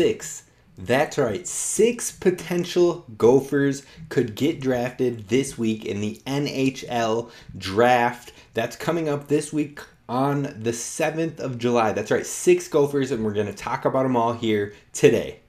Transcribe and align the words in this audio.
six. 0.00 0.44
That's 0.78 1.18
right, 1.18 1.46
six 1.46 2.10
potential 2.10 3.04
Gophers 3.18 3.84
could 4.08 4.34
get 4.34 4.58
drafted 4.58 5.28
this 5.28 5.58
week 5.58 5.84
in 5.84 6.00
the 6.00 6.22
NHL 6.26 7.30
draft. 7.58 8.32
That's 8.54 8.76
coming 8.76 9.10
up 9.10 9.28
this 9.28 9.52
week 9.52 9.80
on 10.08 10.44
the 10.58 10.70
7th 10.70 11.38
of 11.38 11.58
July. 11.58 11.92
That's 11.92 12.10
right, 12.10 12.24
six 12.24 12.66
Gophers, 12.66 13.10
and 13.10 13.22
we're 13.22 13.34
going 13.34 13.44
to 13.44 13.52
talk 13.52 13.84
about 13.84 14.04
them 14.04 14.16
all 14.16 14.32
here 14.32 14.72
today. 14.94 15.40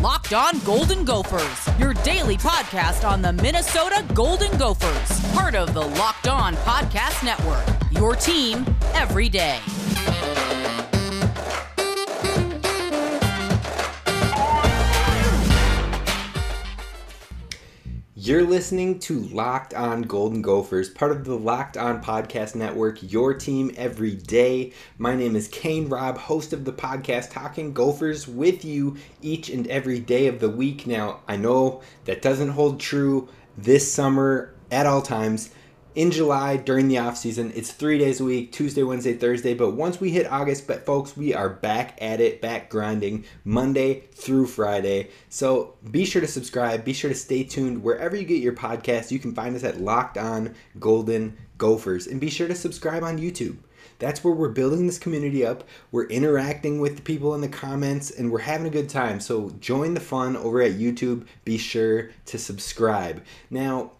Locked 0.00 0.32
On 0.32 0.58
Golden 0.64 1.04
Gophers, 1.04 1.68
your 1.78 1.94
daily 1.94 2.38
podcast 2.38 3.08
on 3.08 3.22
the 3.22 3.32
Minnesota 3.32 4.04
Golden 4.14 4.50
Gophers, 4.58 5.32
part 5.32 5.54
of 5.54 5.74
the 5.74 5.86
Locked 5.86 6.26
On 6.26 6.56
Podcast 6.56 7.22
Network. 7.22 7.64
Your 7.92 8.16
team 8.16 8.66
every 8.94 9.28
day. 9.28 9.60
You're 18.30 18.46
listening 18.46 19.00
to 19.00 19.18
Locked 19.18 19.74
On 19.74 20.02
Golden 20.02 20.40
Gophers, 20.40 20.88
part 20.88 21.10
of 21.10 21.24
the 21.24 21.34
Locked 21.34 21.76
On 21.76 22.00
Podcast 22.00 22.54
Network, 22.54 22.98
your 23.02 23.34
team 23.34 23.72
every 23.76 24.14
day. 24.14 24.72
My 24.98 25.16
name 25.16 25.34
is 25.34 25.48
Kane 25.48 25.88
Robb, 25.88 26.16
host 26.16 26.52
of 26.52 26.64
the 26.64 26.72
podcast 26.72 27.32
Talking 27.32 27.72
Gophers 27.72 28.28
with 28.28 28.64
you 28.64 28.96
each 29.20 29.50
and 29.50 29.66
every 29.66 29.98
day 29.98 30.28
of 30.28 30.38
the 30.38 30.48
week. 30.48 30.86
Now, 30.86 31.22
I 31.26 31.38
know 31.38 31.82
that 32.04 32.22
doesn't 32.22 32.50
hold 32.50 32.78
true 32.78 33.28
this 33.58 33.92
summer 33.92 34.54
at 34.70 34.86
all 34.86 35.02
times 35.02 35.50
in 35.94 36.10
July 36.10 36.56
during 36.56 36.88
the 36.88 36.98
off 36.98 37.16
season. 37.16 37.52
It's 37.54 37.72
three 37.72 37.98
days 37.98 38.20
a 38.20 38.24
week 38.24 38.52
Tuesday, 38.52 38.82
Wednesday, 38.82 39.14
Thursday. 39.14 39.54
But 39.54 39.72
once 39.72 40.00
we 40.00 40.10
hit 40.10 40.30
August, 40.30 40.66
but 40.66 40.86
folks, 40.86 41.16
we 41.16 41.34
are 41.34 41.48
back 41.48 41.98
at 42.00 42.20
it, 42.20 42.40
back 42.40 42.70
grinding 42.70 43.24
Monday 43.44 44.04
through 44.12 44.46
Friday. 44.46 45.10
So 45.28 45.74
be 45.90 46.04
sure 46.04 46.20
to 46.20 46.28
subscribe, 46.28 46.84
be 46.84 46.92
sure 46.92 47.10
to 47.10 47.16
stay 47.16 47.42
tuned 47.42 47.82
wherever 47.82 48.16
you 48.16 48.24
get 48.24 48.42
your 48.42 48.54
podcast. 48.54 49.10
You 49.10 49.18
can 49.18 49.34
find 49.34 49.56
us 49.56 49.64
at 49.64 49.80
Locked 49.80 50.18
On 50.18 50.54
Golden 50.78 51.36
Gophers, 51.58 52.06
and 52.06 52.20
be 52.20 52.30
sure 52.30 52.48
to 52.48 52.54
subscribe 52.54 53.02
on 53.02 53.18
YouTube. 53.18 53.58
That's 54.00 54.24
where 54.24 54.32
we're 54.32 54.48
building 54.48 54.86
this 54.86 54.98
community 54.98 55.44
up. 55.44 55.62
We're 55.92 56.06
interacting 56.06 56.80
with 56.80 56.96
the 56.96 57.02
people 57.02 57.34
in 57.34 57.42
the 57.42 57.48
comments 57.48 58.10
and 58.10 58.32
we're 58.32 58.40
having 58.40 58.66
a 58.66 58.70
good 58.70 58.88
time. 58.88 59.20
So 59.20 59.50
join 59.60 59.92
the 59.92 60.00
fun 60.00 60.36
over 60.38 60.62
at 60.62 60.72
YouTube. 60.72 61.26
Be 61.44 61.58
sure 61.58 62.10
to 62.26 62.38
subscribe. 62.38 63.22
Now, 63.50 63.92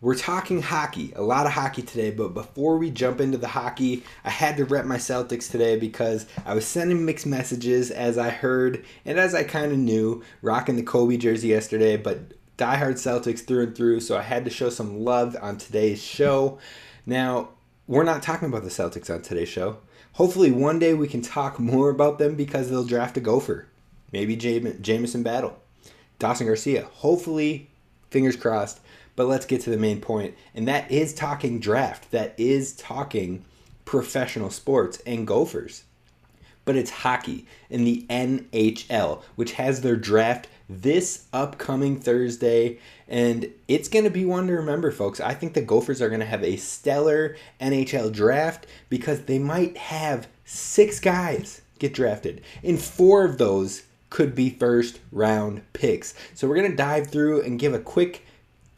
we're 0.00 0.14
talking 0.14 0.62
hockey, 0.62 1.12
a 1.16 1.22
lot 1.22 1.46
of 1.46 1.52
hockey 1.52 1.82
today, 1.82 2.12
but 2.12 2.32
before 2.32 2.78
we 2.78 2.90
jump 2.90 3.20
into 3.20 3.36
the 3.36 3.48
hockey, 3.48 4.04
I 4.24 4.30
had 4.30 4.56
to 4.58 4.64
rep 4.64 4.84
my 4.84 4.96
Celtics 4.96 5.50
today 5.50 5.76
because 5.76 6.26
I 6.46 6.54
was 6.54 6.66
sending 6.66 7.04
mixed 7.04 7.26
messages 7.26 7.90
as 7.90 8.16
I 8.16 8.30
heard 8.30 8.84
and 9.04 9.18
as 9.18 9.34
I 9.34 9.42
kind 9.42 9.72
of 9.72 9.78
knew, 9.78 10.22
rocking 10.40 10.76
the 10.76 10.84
Kobe 10.84 11.16
jersey 11.16 11.48
yesterday, 11.48 11.96
but 11.96 12.32
diehard 12.56 12.94
Celtics 12.94 13.44
through 13.44 13.64
and 13.64 13.76
through, 13.76 13.98
so 13.98 14.16
I 14.16 14.22
had 14.22 14.44
to 14.44 14.50
show 14.50 14.70
some 14.70 15.04
love 15.04 15.36
on 15.42 15.58
today's 15.58 16.02
show. 16.02 16.58
Now, 17.04 17.48
we're 17.88 18.04
not 18.04 18.22
talking 18.22 18.48
about 18.48 18.62
the 18.62 18.70
Celtics 18.70 19.12
on 19.12 19.22
today's 19.22 19.48
show. 19.48 19.78
Hopefully, 20.12 20.52
one 20.52 20.78
day 20.78 20.94
we 20.94 21.08
can 21.08 21.22
talk 21.22 21.58
more 21.58 21.90
about 21.90 22.18
them 22.18 22.36
because 22.36 22.70
they'll 22.70 22.84
draft 22.84 23.16
a 23.16 23.20
gopher. 23.20 23.66
Maybe 24.12 24.36
Jamison 24.36 25.22
Battle, 25.24 25.58
Dawson 26.18 26.46
Garcia. 26.46 26.84
Hopefully, 26.84 27.68
fingers 28.10 28.36
crossed 28.36 28.80
but 29.18 29.26
let's 29.26 29.46
get 29.46 29.60
to 29.60 29.70
the 29.70 29.76
main 29.76 30.00
point, 30.00 30.36
and 30.54 30.68
that 30.68 30.88
is 30.92 31.12
talking 31.12 31.58
draft. 31.58 32.12
That 32.12 32.34
is 32.38 32.72
talking 32.72 33.44
professional 33.84 34.48
sports 34.48 35.02
and 35.04 35.26
gophers. 35.26 35.82
But 36.64 36.76
it's 36.76 36.90
hockey 36.90 37.44
in 37.68 37.82
the 37.82 38.06
NHL, 38.08 39.22
which 39.34 39.54
has 39.54 39.80
their 39.80 39.96
draft 39.96 40.46
this 40.68 41.24
upcoming 41.32 41.98
Thursday. 41.98 42.78
And 43.08 43.52
it's 43.66 43.88
going 43.88 44.04
to 44.04 44.10
be 44.10 44.24
one 44.24 44.46
to 44.46 44.52
remember, 44.52 44.92
folks. 44.92 45.18
I 45.18 45.34
think 45.34 45.54
the 45.54 45.62
Gophers 45.62 46.00
are 46.00 46.08
going 46.08 46.20
to 46.20 46.26
have 46.26 46.44
a 46.44 46.56
stellar 46.56 47.34
NHL 47.60 48.12
draft 48.12 48.68
because 48.88 49.22
they 49.22 49.40
might 49.40 49.76
have 49.78 50.28
six 50.44 51.00
guys 51.00 51.60
get 51.80 51.92
drafted. 51.92 52.42
And 52.62 52.80
four 52.80 53.24
of 53.24 53.38
those 53.38 53.82
could 54.10 54.36
be 54.36 54.48
first 54.48 55.00
round 55.10 55.62
picks. 55.72 56.14
So 56.34 56.46
we're 56.46 56.54
going 56.54 56.70
to 56.70 56.76
dive 56.76 57.08
through 57.08 57.42
and 57.42 57.58
give 57.58 57.74
a 57.74 57.80
quick 57.80 58.24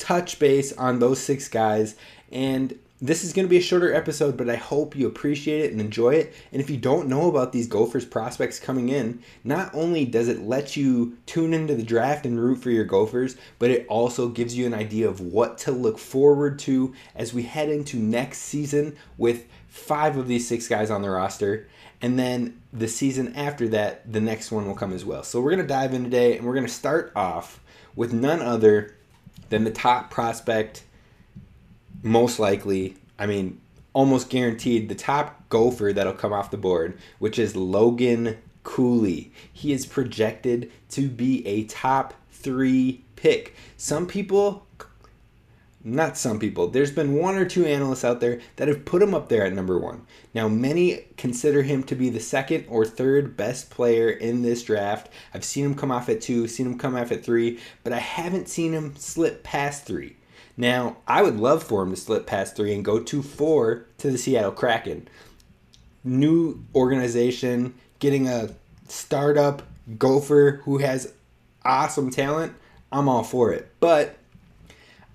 touch 0.01 0.39
base 0.39 0.73
on 0.73 0.99
those 0.99 1.21
six 1.21 1.49
guys. 1.49 1.95
And 2.33 2.77
this 3.03 3.25
is 3.25 3.33
going 3.33 3.47
to 3.47 3.51
be 3.51 3.57
a 3.57 3.63
shorter 3.63 3.95
episode, 3.95 4.37
but 4.37 4.51
I 4.51 4.57
hope 4.57 4.95
you 4.95 5.07
appreciate 5.07 5.65
it 5.65 5.73
and 5.73 5.81
enjoy 5.81 6.15
it. 6.15 6.35
And 6.53 6.61
if 6.61 6.69
you 6.69 6.77
don't 6.77 7.09
know 7.09 7.29
about 7.29 7.51
these 7.51 7.67
Gophers 7.67 8.05
prospects 8.05 8.61
coming 8.61 8.91
in, 8.91 9.23
not 9.43 9.75
only 9.75 10.05
does 10.05 10.29
it 10.29 10.43
let 10.43 10.77
you 10.77 11.17
tune 11.25 11.55
into 11.55 11.75
the 11.75 11.83
draft 11.83 12.27
and 12.27 12.39
root 12.39 12.57
for 12.57 12.71
your 12.71 12.85
Gophers, 12.85 13.37
but 13.59 13.71
it 13.71 13.87
also 13.89 14.29
gives 14.29 14.57
you 14.57 14.67
an 14.67 14.75
idea 14.75 15.09
of 15.09 15.21
what 15.21 15.57
to 15.59 15.73
look 15.73 15.99
forward 15.99 16.59
to 16.61 16.95
as 17.15 17.33
we 17.33 17.43
head 17.45 17.71
into 17.71 17.97
next 17.97 18.39
season 18.39 18.95
with 19.17 19.47
five 19.69 20.19
of 20.19 20.29
these 20.29 20.47
six 20.47 20.69
guys 20.69 20.91
on 20.91 21.01
the 21.01 21.09
roster. 21.09 21.69
And 22.03 22.19
then 22.19 22.61
the 22.71 22.89
season 22.89 23.35
after 23.35 23.67
that, 23.69 24.13
the 24.13 24.21
next 24.21 24.53
one 24.53 24.67
will 24.67 24.75
come 24.75 24.93
as 24.93 25.07
well. 25.07 25.23
So 25.23 25.41
we're 25.41 25.51
going 25.51 25.63
to 25.63 25.67
dive 25.67 25.95
in 25.95 26.05
today 26.05 26.37
and 26.37 26.47
we're 26.47 26.55
going 26.55 26.67
to 26.67 26.73
start 26.73 27.13
off 27.17 27.61
with 27.97 28.13
none 28.13 28.43
other 28.43 28.95
then 29.51 29.65
the 29.65 29.71
top 29.71 30.11
prospect, 30.11 30.85
most 32.03 32.39
likely, 32.39 32.97
I 33.19 33.27
mean, 33.27 33.61
almost 33.93 34.31
guaranteed, 34.31 34.89
the 34.89 34.95
top 34.95 35.49
gopher 35.49 35.93
that'll 35.93 36.13
come 36.15 36.33
off 36.33 36.51
the 36.51 36.57
board, 36.57 36.99
which 37.19 37.39
is 37.39 37.55
Logan 37.55 38.39
Cooley. 38.63 39.33
He 39.53 39.73
is 39.73 39.85
projected 39.85 40.71
to 40.91 41.09
be 41.09 41.47
a 41.47 41.65
top 41.65 42.15
three 42.31 43.05
pick. 43.17 43.55
Some 43.77 44.07
people 44.07 44.67
not 45.83 46.19
some 46.19 46.39
people. 46.39 46.69
There's 46.69 46.91
been 46.91 47.15
one 47.15 47.37
or 47.37 47.45
two 47.45 47.65
analysts 47.65 48.05
out 48.05 48.21
there 48.21 48.41
that 48.57 48.69
have 48.69 48.85
put 48.85 49.03
him 49.03 49.15
up 49.15 49.29
there 49.29 49.45
at 49.45 49.53
number 49.53 49.79
one. 49.79 50.07
Now, 50.35 50.47
many 50.47 51.07
consider 51.17 51.63
him 51.63 51.83
to 51.85 51.95
be 51.95 52.11
the 52.11 52.21
second 52.21 52.67
or 52.69 52.85
third 52.85 53.37
best 53.37 53.71
player 53.71 54.11
in 54.11 54.43
this 54.43 54.63
draft. 54.63 55.09
I've 55.33 55.45
seen 55.45 55.65
him 55.65 55.75
come 55.75 55.91
off 55.91 56.09
at 56.09 56.21
two, 56.21 56.47
seen 56.49 56.67
him 56.67 56.79
come 56.79 56.97
off 56.97 57.11
at 57.13 57.25
three, 57.25 57.61
but 57.83 57.93
I 57.93 57.99
haven't 57.99 58.49
seen 58.49 58.73
him 58.73 58.95
slip 58.97 59.43
past 59.43 59.87
three. 59.87 60.17
Now, 60.57 60.99
I 61.07 61.23
would 61.23 61.39
love 61.39 61.63
for 61.63 61.83
him 61.83 61.91
to 61.91 61.97
slip 61.97 62.27
past 62.27 62.57
three 62.57 62.75
and 62.75 62.85
go 62.85 63.01
to 63.01 63.23
four 63.23 63.87
to 63.99 64.11
the 64.11 64.19
Seattle 64.19 64.53
Kraken. 64.53 65.09
New 66.05 66.63
organization, 66.75 67.75
getting 67.99 68.29
a 68.29 68.51
startup 68.89 69.63
gopher 69.97 70.61
who 70.65 70.79
has 70.79 71.15
awesome 71.65 72.11
talent. 72.11 72.53
I'm 72.93 73.09
all 73.09 73.25
for 73.25 73.53
it. 73.53 73.73
But 73.81 74.17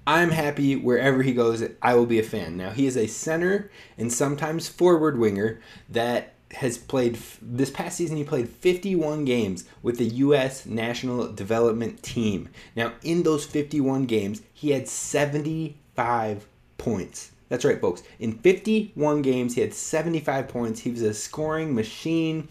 I'm 0.08 0.30
happy 0.30 0.76
wherever 0.76 1.24
he 1.24 1.34
goes, 1.34 1.64
I 1.82 1.96
will 1.96 2.06
be 2.06 2.20
a 2.20 2.24
fan. 2.24 2.58
Now, 2.58 2.70
he 2.70 2.86
is 2.86 2.96
a 2.96 3.08
center 3.08 3.72
and 3.98 4.12
sometimes 4.14 4.68
forward 4.68 5.18
winger 5.18 5.60
that 5.90 6.34
has 6.52 6.78
played 6.78 7.18
this 7.42 7.72
past 7.72 7.98
season 7.98 8.18
he 8.18 8.24
played 8.24 8.48
51 8.48 9.26
games 9.26 9.66
with 9.82 9.98
the 9.98 10.06
US 10.06 10.66
National 10.66 11.32
Development 11.32 12.02
Team. 12.04 12.50
Now, 12.76 12.94
in 13.04 13.24
those 13.24 13.46
51 13.46 14.06
games, 14.06 14.42
he 14.54 14.70
had 14.72 14.88
75 14.88 16.46
points. 16.78 17.32
That's 17.50 17.66
right, 17.66 17.82
folks. 17.82 18.04
In 18.20 18.34
51 18.40 19.22
games, 19.22 19.56
he 19.56 19.62
had 19.62 19.74
75 19.74 20.48
points. 20.48 20.82
He 20.82 20.92
was 20.92 21.02
a 21.02 21.14
scoring 21.14 21.76
machine, 21.76 22.48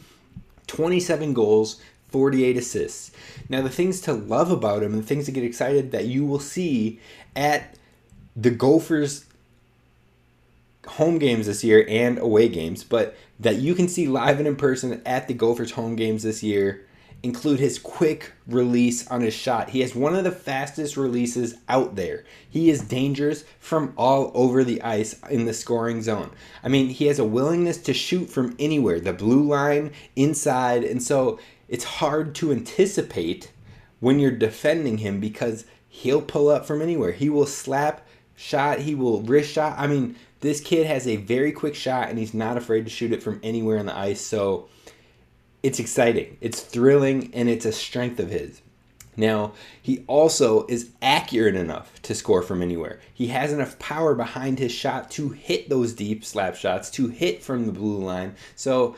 27 0.66 1.32
goals, 1.34 1.80
48 2.14 2.56
assists. 2.56 3.10
Now, 3.48 3.60
the 3.60 3.68
things 3.68 4.00
to 4.02 4.12
love 4.12 4.52
about 4.52 4.84
him 4.84 4.92
and 4.92 5.02
the 5.02 5.06
things 5.06 5.26
to 5.26 5.32
get 5.32 5.42
excited 5.42 5.90
that 5.90 6.04
you 6.04 6.24
will 6.24 6.38
see 6.38 7.00
at 7.34 7.74
the 8.36 8.50
Gophers 8.50 9.24
home 10.86 11.18
games 11.18 11.46
this 11.46 11.64
year 11.64 11.84
and 11.88 12.20
away 12.20 12.48
games, 12.48 12.84
but 12.84 13.16
that 13.40 13.56
you 13.56 13.74
can 13.74 13.88
see 13.88 14.06
live 14.06 14.38
and 14.38 14.46
in 14.46 14.54
person 14.54 15.02
at 15.04 15.26
the 15.26 15.34
Gophers 15.34 15.72
home 15.72 15.96
games 15.96 16.22
this 16.22 16.40
year 16.40 16.86
include 17.24 17.58
his 17.58 17.78
quick 17.78 18.32
release 18.46 19.08
on 19.08 19.22
his 19.22 19.32
shot. 19.32 19.70
He 19.70 19.80
has 19.80 19.94
one 19.94 20.14
of 20.14 20.24
the 20.24 20.30
fastest 20.30 20.96
releases 20.96 21.56
out 21.70 21.96
there. 21.96 22.22
He 22.48 22.68
is 22.68 22.82
dangerous 22.82 23.44
from 23.58 23.94
all 23.96 24.30
over 24.34 24.62
the 24.62 24.82
ice 24.82 25.18
in 25.30 25.46
the 25.46 25.54
scoring 25.54 26.02
zone. 26.02 26.30
I 26.62 26.68
mean, 26.68 26.90
he 26.90 27.06
has 27.06 27.18
a 27.18 27.24
willingness 27.24 27.78
to 27.78 27.94
shoot 27.94 28.28
from 28.28 28.54
anywhere, 28.58 29.00
the 29.00 29.14
blue 29.14 29.42
line, 29.42 29.92
inside, 30.14 30.84
and 30.84 31.02
so 31.02 31.40
it's 31.74 31.82
hard 31.82 32.36
to 32.36 32.52
anticipate 32.52 33.50
when 33.98 34.20
you're 34.20 34.30
defending 34.30 34.98
him 34.98 35.18
because 35.18 35.64
he'll 35.88 36.22
pull 36.22 36.48
up 36.48 36.64
from 36.64 36.80
anywhere. 36.80 37.10
He 37.10 37.28
will 37.28 37.46
slap 37.46 38.06
shot, 38.36 38.78
he 38.78 38.94
will 38.94 39.22
wrist 39.22 39.50
shot. 39.50 39.74
I 39.76 39.88
mean, 39.88 40.14
this 40.38 40.60
kid 40.60 40.86
has 40.86 41.08
a 41.08 41.16
very 41.16 41.50
quick 41.50 41.74
shot 41.74 42.10
and 42.10 42.16
he's 42.16 42.32
not 42.32 42.56
afraid 42.56 42.84
to 42.84 42.90
shoot 42.92 43.10
it 43.10 43.24
from 43.24 43.40
anywhere 43.42 43.80
on 43.80 43.86
the 43.86 43.98
ice. 43.98 44.20
So 44.20 44.68
it's 45.64 45.80
exciting, 45.80 46.36
it's 46.40 46.60
thrilling, 46.60 47.34
and 47.34 47.48
it's 47.48 47.64
a 47.64 47.72
strength 47.72 48.20
of 48.20 48.30
his. 48.30 48.62
Now, 49.16 49.52
he 49.82 50.04
also 50.06 50.66
is 50.66 50.90
accurate 51.02 51.56
enough 51.56 52.00
to 52.02 52.14
score 52.14 52.42
from 52.42 52.62
anywhere. 52.62 53.00
He 53.12 53.28
has 53.28 53.52
enough 53.52 53.80
power 53.80 54.14
behind 54.14 54.60
his 54.60 54.70
shot 54.70 55.10
to 55.12 55.30
hit 55.30 55.68
those 55.68 55.92
deep 55.92 56.24
slap 56.24 56.54
shots, 56.54 56.88
to 56.92 57.08
hit 57.08 57.42
from 57.42 57.66
the 57.66 57.72
blue 57.72 57.98
line. 57.98 58.36
So 58.54 58.94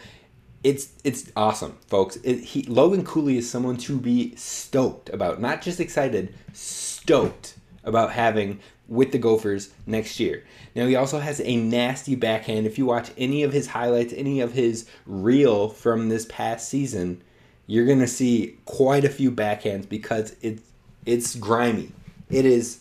it's 0.67 0.89
it's 1.05 1.31
awesome, 1.37 1.79
folks. 1.87 2.17
It, 2.25 2.41
he, 2.41 2.65
Logan 2.65 3.05
Cooley 3.05 3.39
is 3.39 3.49
someone 3.49 3.77
to 3.79 3.97
be 3.97 4.35
stoked 4.35 5.09
about, 5.11 5.41
not 5.41 5.63
just 5.63 5.79
excited, 5.79 6.35
stoked 6.55 7.57
about 7.85 8.11
having 8.11 8.59
with 8.89 9.13
the 9.13 9.19
Gophers 9.19 9.73
next 9.87 10.19
year. 10.19 10.43
Now 10.75 10.87
he 10.87 10.97
also 10.97 11.21
has 11.21 11.41
a 11.41 11.55
nasty 11.55 12.17
backhand. 12.17 12.67
If 12.67 12.79
you 12.79 12.87
watch 12.87 13.13
any 13.17 13.45
of 13.45 13.53
his 13.53 13.69
highlights, 13.69 14.13
any 14.13 14.41
of 14.41 14.55
his 14.55 14.89
reel 15.07 15.69
from 15.69 16.09
this 16.09 16.27
past 16.29 16.69
season, 16.69 17.23
you're 17.69 17.87
gonna 17.87 18.09
see 18.09 18.59
quite 18.65 19.05
a 19.05 19.09
few 19.09 19.31
backhands 19.31 19.89
because 19.89 20.35
it's 20.43 20.63
it's 21.05 21.37
grimy. 21.37 21.93
It 22.29 22.45
is. 22.45 22.81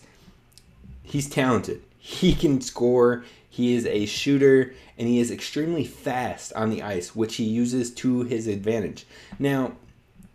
He's 1.04 1.30
talented. 1.30 1.84
He 2.00 2.34
can 2.34 2.62
score. 2.62 3.26
He 3.48 3.76
is 3.76 3.86
a 3.86 4.08
shooter 4.08 4.74
and 4.98 5.08
he 5.08 5.20
is 5.20 5.32
extremely 5.32 5.86
fast 5.86 6.54
on 6.54 6.70
the 6.70 6.82
ice, 6.82 7.16
which 7.16 7.36
he 7.36 7.44
uses 7.44 7.92
to 7.96 8.24
his 8.24 8.48
advantage. 8.48 9.06
Now, 9.40 9.74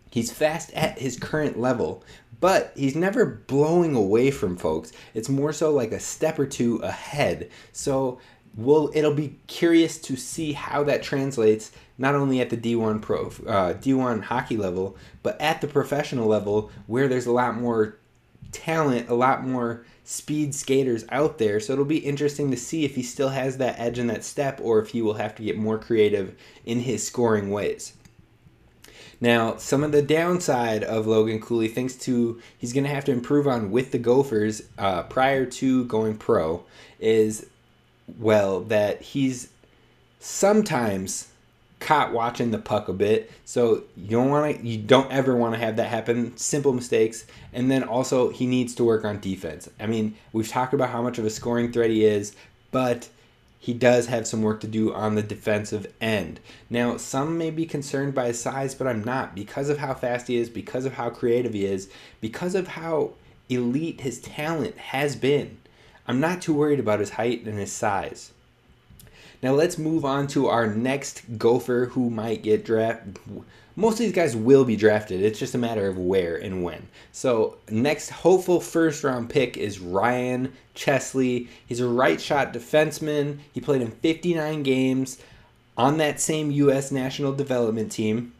he's 0.09 0.31
fast 0.31 0.71
at 0.73 0.99
his 0.99 1.17
current 1.17 1.59
level, 1.59 2.03
but 2.39 2.73
he's 2.75 2.95
never 2.95 3.25
blowing 3.25 3.95
away 3.95 4.31
from 4.31 4.57
folks. 4.57 4.91
It's 5.13 5.29
more 5.29 5.53
so 5.53 5.71
like 5.71 5.91
a 5.91 5.99
step 5.99 6.39
or 6.39 6.45
two 6.45 6.77
ahead. 6.77 7.49
So, 7.71 8.19
we'll 8.55 8.91
it'll 8.93 9.13
be 9.13 9.37
curious 9.47 9.97
to 9.97 10.15
see 10.15 10.53
how 10.53 10.83
that 10.83 11.03
translates 11.03 11.71
not 11.97 12.15
only 12.15 12.41
at 12.41 12.49
the 12.49 12.57
D1 12.57 13.01
pro 13.01 13.27
uh, 13.47 13.73
D1 13.75 14.23
hockey 14.23 14.57
level, 14.57 14.97
but 15.23 15.39
at 15.39 15.61
the 15.61 15.67
professional 15.67 16.27
level 16.27 16.71
where 16.87 17.07
there's 17.07 17.27
a 17.27 17.31
lot 17.31 17.55
more 17.55 17.97
talent, 18.51 19.09
a 19.09 19.13
lot 19.13 19.45
more 19.45 19.85
speed 20.03 20.53
skaters 20.55 21.05
out 21.09 21.37
there. 21.37 21.59
So 21.59 21.73
it'll 21.73 21.85
be 21.85 21.97
interesting 21.97 22.51
to 22.51 22.57
see 22.57 22.85
if 22.85 22.95
he 22.95 23.03
still 23.03 23.29
has 23.29 23.57
that 23.57 23.79
edge 23.79 23.99
and 23.99 24.09
that 24.09 24.23
step 24.23 24.59
or 24.61 24.79
if 24.79 24.89
he 24.89 25.01
will 25.01 25.13
have 25.15 25.35
to 25.35 25.43
get 25.43 25.57
more 25.57 25.77
creative 25.77 26.35
in 26.65 26.79
his 26.81 27.05
scoring 27.05 27.51
ways. 27.51 27.93
Now, 29.19 29.57
some 29.57 29.83
of 29.83 29.91
the 29.91 30.01
downside 30.01 30.83
of 30.83 31.05
Logan 31.05 31.39
Cooley, 31.39 31.67
thanks 31.67 31.95
to 31.97 32.41
he's 32.57 32.73
going 32.73 32.85
to 32.85 32.89
have 32.89 33.05
to 33.05 33.11
improve 33.11 33.47
on 33.47 33.69
with 33.69 33.91
the 33.91 33.99
Gophers 33.99 34.63
uh, 34.79 35.03
prior 35.03 35.45
to 35.45 35.85
going 35.85 36.17
pro, 36.17 36.63
is 36.99 37.45
well 38.17 38.61
that 38.61 39.01
he's 39.01 39.49
sometimes 40.19 41.30
caught 41.81 42.13
watching 42.13 42.51
the 42.51 42.57
puck 42.57 42.87
a 42.87 42.93
bit. 42.93 43.29
So 43.43 43.83
you 43.97 44.11
don't 44.11 44.29
want 44.29 44.55
to 44.55 44.65
you 44.65 44.77
don't 44.77 45.11
ever 45.11 45.35
want 45.35 45.55
to 45.55 45.59
have 45.59 45.75
that 45.75 45.89
happen. 45.89 46.37
Simple 46.37 46.71
mistakes. 46.71 47.25
And 47.51 47.69
then 47.69 47.83
also 47.83 48.29
he 48.29 48.45
needs 48.45 48.73
to 48.75 48.85
work 48.85 49.03
on 49.03 49.19
defense. 49.19 49.69
I 49.79 49.87
mean, 49.87 50.15
we've 50.31 50.47
talked 50.47 50.73
about 50.73 50.91
how 50.91 51.01
much 51.01 51.17
of 51.17 51.25
a 51.25 51.29
scoring 51.29 51.73
threat 51.73 51.89
he 51.89 52.05
is, 52.05 52.33
but 52.71 53.09
he 53.59 53.73
does 53.73 54.07
have 54.07 54.25
some 54.25 54.41
work 54.41 54.61
to 54.61 54.67
do 54.67 54.93
on 54.93 55.15
the 55.15 55.21
defensive 55.21 55.91
end. 55.99 56.39
Now, 56.69 56.97
some 56.97 57.37
may 57.37 57.51
be 57.51 57.65
concerned 57.65 58.15
by 58.15 58.27
his 58.27 58.41
size, 58.41 58.73
but 58.73 58.87
I'm 58.87 59.03
not 59.03 59.35
because 59.35 59.69
of 59.69 59.77
how 59.77 59.93
fast 59.93 60.27
he 60.27 60.37
is, 60.37 60.49
because 60.49 60.85
of 60.85 60.93
how 60.93 61.09
creative 61.09 61.53
he 61.53 61.65
is, 61.65 61.89
because 62.21 62.55
of 62.55 62.69
how 62.69 63.11
elite 63.49 64.01
his 64.01 64.19
talent 64.19 64.77
has 64.77 65.15
been. 65.15 65.57
I'm 66.07 66.19
not 66.19 66.41
too 66.41 66.53
worried 66.53 66.79
about 66.79 66.99
his 66.99 67.11
height 67.11 67.45
and 67.45 67.59
his 67.59 67.71
size. 67.71 68.31
Now 69.41 69.53
let's 69.53 69.77
move 69.77 70.05
on 70.05 70.27
to 70.27 70.47
our 70.47 70.67
next 70.67 71.37
Gopher 71.37 71.89
who 71.91 72.09
might 72.09 72.43
get 72.43 72.63
drafted. 72.63 73.17
Most 73.75 73.93
of 73.93 73.99
these 73.99 74.11
guys 74.11 74.35
will 74.35 74.65
be 74.65 74.75
drafted. 74.75 75.21
It's 75.21 75.39
just 75.39 75.55
a 75.55 75.57
matter 75.57 75.87
of 75.87 75.97
where 75.97 76.35
and 76.35 76.63
when. 76.63 76.87
So 77.11 77.57
next 77.69 78.09
hopeful 78.09 78.59
first 78.59 79.03
round 79.03 79.29
pick 79.29 79.57
is 79.57 79.79
Ryan 79.79 80.53
Chesley. 80.75 81.47
He's 81.65 81.79
a 81.79 81.87
right 81.87 82.21
shot 82.21 82.53
defenseman. 82.53 83.39
He 83.53 83.61
played 83.61 83.81
in 83.81 83.91
59 83.91 84.63
games 84.63 85.19
on 85.77 85.97
that 85.97 86.19
same 86.19 86.51
U.S. 86.51 86.91
national 86.91 87.33
development 87.33 87.91
team. 87.91 88.33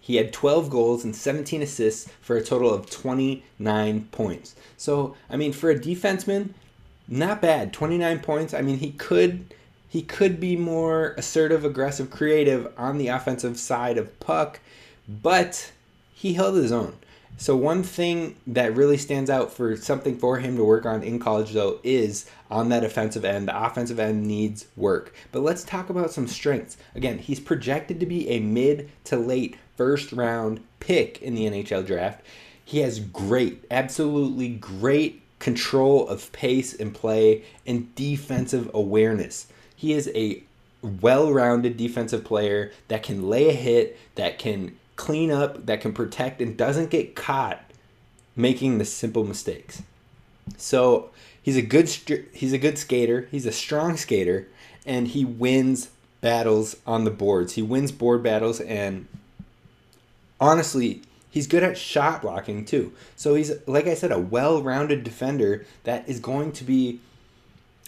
He 0.00 0.16
had 0.16 0.32
12 0.32 0.70
goals 0.70 1.04
and 1.04 1.14
17 1.14 1.62
assists 1.62 2.10
for 2.20 2.36
a 2.36 2.42
total 2.42 2.72
of 2.72 2.90
29 2.90 4.08
points. 4.12 4.54
So, 4.76 5.16
I 5.28 5.36
mean, 5.36 5.52
for 5.52 5.70
a 5.70 5.78
defenseman, 5.78 6.50
not 7.08 7.40
bad. 7.40 7.72
29 7.72 8.20
points. 8.20 8.54
I 8.54 8.62
mean, 8.62 8.78
he 8.78 8.92
could 8.92 9.54
he 9.90 10.02
could 10.02 10.38
be 10.38 10.54
more 10.54 11.14
assertive, 11.18 11.64
aggressive, 11.64 12.10
creative 12.10 12.72
on 12.78 12.96
the 12.96 13.08
offensive 13.08 13.58
side 13.58 13.98
of 13.98 14.20
puck, 14.20 14.60
but 15.08 15.72
he 16.14 16.34
held 16.34 16.54
his 16.54 16.70
own. 16.70 16.94
So 17.36 17.56
one 17.56 17.82
thing 17.82 18.36
that 18.46 18.76
really 18.76 18.96
stands 18.96 19.28
out 19.28 19.52
for 19.52 19.76
something 19.76 20.16
for 20.16 20.38
him 20.38 20.56
to 20.56 20.64
work 20.64 20.86
on 20.86 21.02
in 21.02 21.18
college 21.18 21.54
though 21.54 21.80
is 21.82 22.30
on 22.52 22.68
that 22.68 22.84
offensive 22.84 23.24
end. 23.24 23.48
The 23.48 23.64
offensive 23.64 23.98
end 23.98 24.26
needs 24.26 24.66
work. 24.76 25.12
But 25.32 25.40
let's 25.40 25.64
talk 25.64 25.90
about 25.90 26.12
some 26.12 26.28
strengths. 26.28 26.76
Again, 26.94 27.18
he's 27.18 27.40
projected 27.40 27.98
to 27.98 28.06
be 28.06 28.28
a 28.28 28.38
mid 28.38 28.90
to 29.04 29.16
late 29.16 29.56
first 29.76 30.12
round 30.12 30.60
pick 30.78 31.20
in 31.20 31.34
the 31.34 31.46
NHL 31.46 31.84
draft. 31.84 32.24
He 32.64 32.78
has 32.78 33.00
great, 33.00 33.64
absolutely 33.72 34.50
great 34.50 35.22
control 35.40 36.06
of 36.06 36.30
pace 36.30 36.74
and 36.74 36.94
play 36.94 37.42
and 37.66 37.92
defensive 37.96 38.70
awareness. 38.72 39.48
He 39.80 39.94
is 39.94 40.10
a 40.14 40.42
well-rounded 40.82 41.78
defensive 41.78 42.22
player 42.22 42.70
that 42.88 43.02
can 43.02 43.30
lay 43.30 43.48
a 43.48 43.54
hit, 43.54 43.98
that 44.14 44.38
can 44.38 44.76
clean 44.96 45.30
up, 45.30 45.64
that 45.64 45.80
can 45.80 45.94
protect, 45.94 46.42
and 46.42 46.54
doesn't 46.54 46.90
get 46.90 47.16
caught 47.16 47.62
making 48.36 48.76
the 48.76 48.84
simple 48.84 49.24
mistakes. 49.24 49.82
So 50.58 51.08
he's 51.42 51.56
a 51.56 51.62
good 51.62 51.88
he's 52.34 52.52
a 52.52 52.58
good 52.58 52.76
skater. 52.76 53.26
He's 53.30 53.46
a 53.46 53.52
strong 53.52 53.96
skater, 53.96 54.48
and 54.84 55.08
he 55.08 55.24
wins 55.24 55.88
battles 56.20 56.76
on 56.86 57.04
the 57.04 57.10
boards. 57.10 57.54
He 57.54 57.62
wins 57.62 57.90
board 57.90 58.22
battles, 58.22 58.60
and 58.60 59.08
honestly, 60.38 61.00
he's 61.30 61.46
good 61.46 61.62
at 61.62 61.78
shot 61.78 62.20
blocking 62.20 62.66
too. 62.66 62.92
So 63.16 63.34
he's 63.34 63.50
like 63.66 63.86
I 63.86 63.94
said, 63.94 64.12
a 64.12 64.18
well-rounded 64.18 65.04
defender 65.04 65.64
that 65.84 66.06
is 66.06 66.20
going 66.20 66.52
to 66.52 66.64
be 66.64 67.00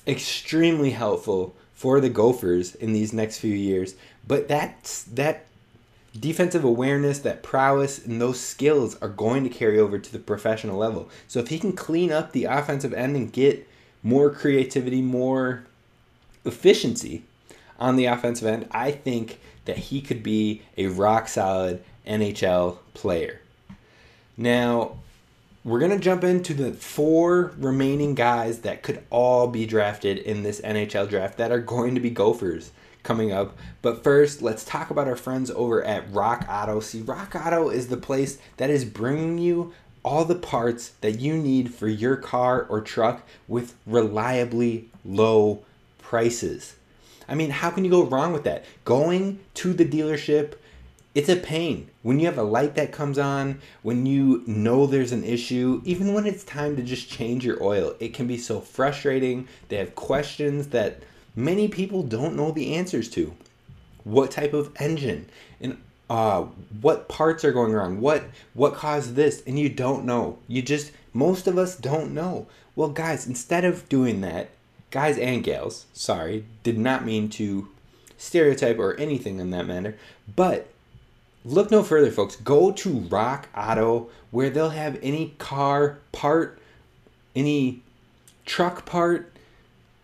extremely 0.06 0.92
helpful 0.92 1.54
for 1.82 2.00
the 2.00 2.08
Gophers 2.08 2.76
in 2.76 2.92
these 2.92 3.12
next 3.12 3.38
few 3.38 3.56
years. 3.56 3.96
But 4.24 4.46
that's 4.46 5.02
that 5.02 5.46
defensive 6.18 6.62
awareness, 6.62 7.18
that 7.18 7.42
prowess, 7.42 8.06
and 8.06 8.20
those 8.20 8.38
skills 8.38 8.96
are 9.02 9.08
going 9.08 9.42
to 9.42 9.50
carry 9.50 9.80
over 9.80 9.98
to 9.98 10.12
the 10.12 10.20
professional 10.20 10.78
level. 10.78 11.10
So 11.26 11.40
if 11.40 11.48
he 11.48 11.58
can 11.58 11.72
clean 11.72 12.12
up 12.12 12.30
the 12.30 12.44
offensive 12.44 12.94
end 12.94 13.16
and 13.16 13.32
get 13.32 13.68
more 14.00 14.30
creativity, 14.30 15.02
more 15.02 15.64
efficiency 16.44 17.24
on 17.80 17.96
the 17.96 18.06
offensive 18.06 18.46
end, 18.46 18.68
I 18.70 18.92
think 18.92 19.40
that 19.64 19.76
he 19.76 20.00
could 20.00 20.22
be 20.22 20.62
a 20.78 20.86
rock 20.86 21.26
solid 21.26 21.82
NHL 22.06 22.78
player. 22.94 23.40
Now, 24.36 24.98
we're 25.64 25.78
going 25.78 25.92
to 25.92 25.98
jump 25.98 26.24
into 26.24 26.54
the 26.54 26.72
four 26.72 27.52
remaining 27.56 28.14
guys 28.14 28.60
that 28.60 28.82
could 28.82 29.02
all 29.10 29.46
be 29.46 29.64
drafted 29.64 30.18
in 30.18 30.42
this 30.42 30.60
NHL 30.60 31.08
draft 31.08 31.38
that 31.38 31.52
are 31.52 31.60
going 31.60 31.94
to 31.94 32.00
be 32.00 32.10
Gophers 32.10 32.72
coming 33.04 33.32
up. 33.32 33.56
But 33.80 34.02
first, 34.02 34.42
let's 34.42 34.64
talk 34.64 34.90
about 34.90 35.06
our 35.06 35.16
friends 35.16 35.50
over 35.50 35.82
at 35.84 36.12
Rock 36.12 36.46
Auto. 36.48 36.80
See, 36.80 37.02
Rock 37.02 37.34
Auto 37.36 37.68
is 37.68 37.88
the 37.88 37.96
place 37.96 38.38
that 38.56 38.70
is 38.70 38.84
bringing 38.84 39.38
you 39.38 39.72
all 40.04 40.24
the 40.24 40.34
parts 40.34 40.90
that 41.00 41.20
you 41.20 41.36
need 41.36 41.72
for 41.72 41.86
your 41.86 42.16
car 42.16 42.66
or 42.68 42.80
truck 42.80 43.22
with 43.46 43.74
reliably 43.86 44.88
low 45.04 45.62
prices. 45.98 46.74
I 47.28 47.36
mean, 47.36 47.50
how 47.50 47.70
can 47.70 47.84
you 47.84 47.90
go 47.90 48.04
wrong 48.04 48.32
with 48.32 48.42
that? 48.44 48.64
Going 48.84 49.38
to 49.54 49.72
the 49.72 49.84
dealership 49.84 50.54
it's 51.14 51.28
a 51.28 51.36
pain. 51.36 51.90
When 52.02 52.18
you 52.18 52.26
have 52.26 52.38
a 52.38 52.42
light 52.42 52.74
that 52.76 52.92
comes 52.92 53.18
on 53.18 53.60
when 53.82 54.06
you 54.06 54.42
know 54.46 54.86
there's 54.86 55.12
an 55.12 55.24
issue 55.24 55.82
even 55.84 56.14
when 56.14 56.26
it's 56.26 56.44
time 56.44 56.76
to 56.76 56.82
just 56.82 57.08
change 57.08 57.44
your 57.44 57.62
oil 57.62 57.94
it 58.00 58.14
can 58.14 58.26
be 58.26 58.38
so 58.38 58.60
frustrating. 58.60 59.46
They 59.68 59.76
have 59.76 59.94
questions 59.94 60.68
that 60.68 61.02
many 61.36 61.68
people 61.68 62.02
don't 62.02 62.36
know 62.36 62.50
the 62.50 62.74
answers 62.74 63.08
to. 63.10 63.34
What 64.04 64.30
type 64.30 64.52
of 64.52 64.72
engine? 64.76 65.28
And 65.60 65.78
uh, 66.08 66.42
what 66.80 67.08
parts 67.08 67.44
are 67.44 67.52
going 67.52 67.72
wrong? 67.72 68.00
What 68.00 68.24
what 68.54 68.74
caused 68.74 69.14
this? 69.14 69.42
And 69.46 69.58
you 69.58 69.68
don't 69.68 70.04
know. 70.04 70.38
You 70.48 70.62
just 70.62 70.92
most 71.12 71.46
of 71.46 71.58
us 71.58 71.76
don't 71.76 72.14
know. 72.14 72.46
Well 72.74 72.88
guys 72.88 73.26
instead 73.26 73.64
of 73.64 73.88
doing 73.88 74.22
that 74.22 74.50
guys 74.90 75.16
and 75.18 75.42
gals 75.42 75.86
sorry 75.94 76.44
did 76.62 76.78
not 76.78 77.04
mean 77.04 77.28
to 77.28 77.66
stereotype 78.18 78.78
or 78.78 78.94
anything 79.00 79.40
in 79.40 79.50
that 79.50 79.66
manner 79.66 79.96
but 80.36 80.68
Look 81.44 81.70
no 81.70 81.82
further, 81.82 82.10
folks. 82.10 82.36
Go 82.36 82.70
to 82.72 83.00
Rock 83.00 83.48
Auto 83.56 84.08
where 84.30 84.50
they'll 84.50 84.70
have 84.70 84.98
any 85.02 85.34
car 85.38 85.98
part, 86.10 86.58
any 87.36 87.82
truck 88.44 88.84
part, 88.86 89.32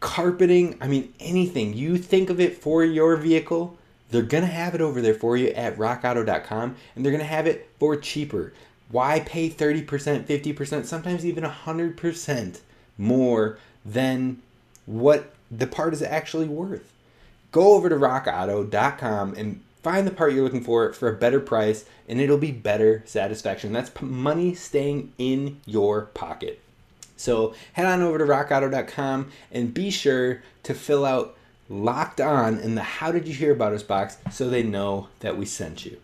carpeting, 0.00 0.76
I 0.80 0.86
mean, 0.88 1.12
anything. 1.18 1.74
You 1.74 1.96
think 1.98 2.30
of 2.30 2.40
it 2.40 2.58
for 2.58 2.84
your 2.84 3.16
vehicle, 3.16 3.76
they're 4.10 4.22
going 4.22 4.44
to 4.44 4.50
have 4.50 4.74
it 4.74 4.80
over 4.80 5.00
there 5.00 5.14
for 5.14 5.36
you 5.36 5.48
at 5.48 5.76
rockauto.com 5.76 6.76
and 6.94 7.04
they're 7.04 7.12
going 7.12 7.22
to 7.22 7.26
have 7.26 7.46
it 7.46 7.70
for 7.78 7.96
cheaper. 7.96 8.52
Why 8.90 9.20
pay 9.20 9.50
30%, 9.50 10.24
50%, 10.24 10.84
sometimes 10.86 11.26
even 11.26 11.44
100% 11.44 12.60
more 12.96 13.58
than 13.84 14.42
what 14.86 15.32
the 15.50 15.66
part 15.66 15.92
is 15.92 16.02
actually 16.02 16.48
worth? 16.48 16.92
Go 17.52 17.74
over 17.74 17.88
to 17.88 17.96
rockauto.com 17.96 19.34
and 19.34 19.60
find 19.88 20.06
the 20.06 20.10
part 20.10 20.34
you're 20.34 20.44
looking 20.44 20.62
for 20.62 20.92
for 20.92 21.08
a 21.08 21.16
better 21.16 21.40
price, 21.40 21.86
and 22.06 22.20
it'll 22.20 22.36
be 22.36 22.52
better 22.52 23.02
satisfaction. 23.06 23.72
That's 23.72 23.90
money 24.02 24.54
staying 24.54 25.14
in 25.16 25.62
your 25.64 26.02
pocket. 26.02 26.60
So 27.16 27.54
head 27.72 27.86
on 27.86 28.02
over 28.02 28.18
to 28.18 28.24
rockauto.com 28.24 29.32
and 29.50 29.72
be 29.72 29.88
sure 29.90 30.42
to 30.64 30.74
fill 30.74 31.06
out 31.06 31.38
locked 31.70 32.20
on 32.20 32.58
in 32.58 32.74
the 32.74 32.82
how 32.82 33.10
did 33.10 33.26
you 33.26 33.32
hear 33.32 33.50
about 33.50 33.72
us 33.72 33.82
box 33.82 34.18
so 34.30 34.50
they 34.50 34.62
know 34.62 35.08
that 35.20 35.38
we 35.38 35.46
sent 35.46 35.86
you. 35.86 35.98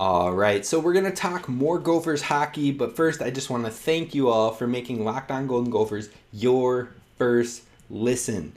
All 0.00 0.32
right, 0.32 0.66
so 0.66 0.80
we're 0.80 0.94
going 0.94 1.04
to 1.04 1.12
talk 1.12 1.48
more 1.48 1.78
Gophers 1.78 2.22
hockey, 2.22 2.72
but 2.72 2.96
first 2.96 3.22
I 3.22 3.30
just 3.30 3.50
want 3.50 3.64
to 3.66 3.70
thank 3.70 4.16
you 4.16 4.30
all 4.30 4.50
for 4.50 4.66
making 4.66 5.04
Locked 5.04 5.30
On 5.30 5.46
Golden 5.46 5.70
Gophers 5.70 6.08
your 6.32 6.88
first 7.18 7.62
listen. 7.88 8.56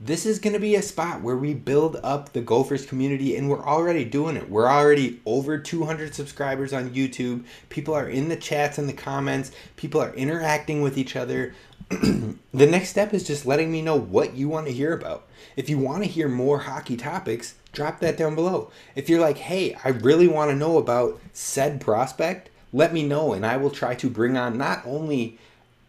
This 0.00 0.26
is 0.26 0.38
going 0.38 0.52
to 0.52 0.60
be 0.60 0.76
a 0.76 0.82
spot 0.82 1.22
where 1.22 1.36
we 1.36 1.54
build 1.54 1.98
up 2.04 2.32
the 2.32 2.40
Gophers 2.40 2.86
community, 2.86 3.34
and 3.34 3.50
we're 3.50 3.66
already 3.66 4.04
doing 4.04 4.36
it. 4.36 4.48
We're 4.48 4.68
already 4.68 5.20
over 5.26 5.58
200 5.58 6.14
subscribers 6.14 6.72
on 6.72 6.90
YouTube. 6.90 7.42
People 7.68 7.94
are 7.94 8.08
in 8.08 8.28
the 8.28 8.36
chats 8.36 8.78
and 8.78 8.88
the 8.88 8.92
comments, 8.92 9.50
people 9.74 10.00
are 10.00 10.14
interacting 10.14 10.82
with 10.82 10.96
each 10.96 11.16
other. 11.16 11.52
the 11.88 12.36
next 12.52 12.90
step 12.90 13.12
is 13.12 13.26
just 13.26 13.44
letting 13.44 13.72
me 13.72 13.82
know 13.82 13.96
what 13.96 14.34
you 14.34 14.48
want 14.48 14.68
to 14.68 14.72
hear 14.72 14.92
about. 14.92 15.26
If 15.56 15.68
you 15.68 15.78
want 15.78 16.04
to 16.04 16.08
hear 16.08 16.28
more 16.28 16.60
hockey 16.60 16.96
topics, 16.96 17.56
drop 17.72 17.98
that 17.98 18.16
down 18.16 18.36
below. 18.36 18.70
If 18.94 19.08
you're 19.08 19.20
like, 19.20 19.38
hey, 19.38 19.76
I 19.82 19.88
really 19.88 20.28
want 20.28 20.52
to 20.52 20.56
know 20.56 20.78
about 20.78 21.20
said 21.32 21.80
prospect, 21.80 22.50
let 22.72 22.92
me 22.92 23.02
know, 23.02 23.32
and 23.32 23.44
I 23.44 23.56
will 23.56 23.70
try 23.70 23.96
to 23.96 24.08
bring 24.08 24.36
on 24.36 24.56
not 24.56 24.80
only 24.86 25.40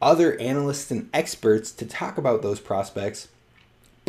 other 0.01 0.36
analysts 0.39 0.89
and 0.89 1.12
experts 1.13 1.72
to 1.74 1.86
talk 1.86 2.18
about 2.18 2.42
those 2.42 2.60
prospects, 2.60 3.28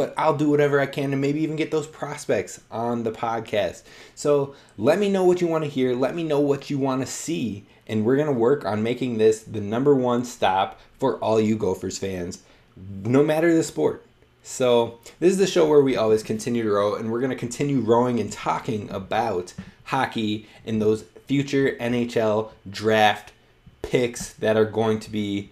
but 0.01 0.15
I'll 0.17 0.35
do 0.35 0.49
whatever 0.49 0.81
I 0.81 0.87
can 0.87 1.11
to 1.11 1.17
maybe 1.19 1.43
even 1.43 1.57
get 1.57 1.71
those 1.71 1.87
prospects 1.87 2.59
on 2.71 3.03
the 3.03 3.13
podcast. 3.13 3.83
So 4.15 4.55
let 4.79 4.99
me 4.99 5.11
know 5.11 5.25
what 5.25 5.43
you 5.43 5.47
want 5.47 5.65
to 5.65 5.69
hear. 5.69 5.95
Let 5.95 6.15
me 6.15 6.25
know 6.25 6.41
what 6.41 6.71
you 6.71 6.79
want 6.79 7.03
to 7.03 7.07
see. 7.07 7.67
And 7.87 8.07
we're 8.07 8.17
going 8.17 8.27
to 8.27 8.33
work 8.33 8.65
on 8.65 8.83
making 8.83 9.19
this 9.19 9.43
the 9.43 9.61
number 9.61 9.95
one 9.95 10.25
stop 10.25 10.81
for 10.99 11.19
all 11.19 11.39
you 11.39 11.55
Gophers 11.55 11.99
fans, 11.99 12.43
no 12.79 13.23
matter 13.23 13.55
the 13.55 13.63
sport. 13.63 14.07
So, 14.43 15.01
this 15.19 15.33
is 15.33 15.39
the 15.39 15.47
show 15.47 15.69
where 15.69 15.83
we 15.83 15.99
always 15.99 16.23
continue 16.23 16.63
to 16.63 16.71
row, 16.71 16.95
and 16.95 17.13
we're 17.13 17.21
going 17.21 17.29
to 17.29 17.37
continue 17.37 17.81
rowing 17.81 18.19
and 18.21 18.33
talking 18.33 18.89
about 18.89 19.53
hockey 19.85 20.49
and 20.65 20.81
those 20.81 21.03
future 21.27 21.77
NHL 21.79 22.53
draft 22.71 23.35
picks 23.83 24.33
that 24.33 24.57
are 24.57 24.65
going 24.65 24.99
to 25.01 25.11
be 25.11 25.51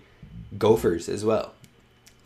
Gophers 0.56 1.06
as 1.10 1.22
well. 1.22 1.52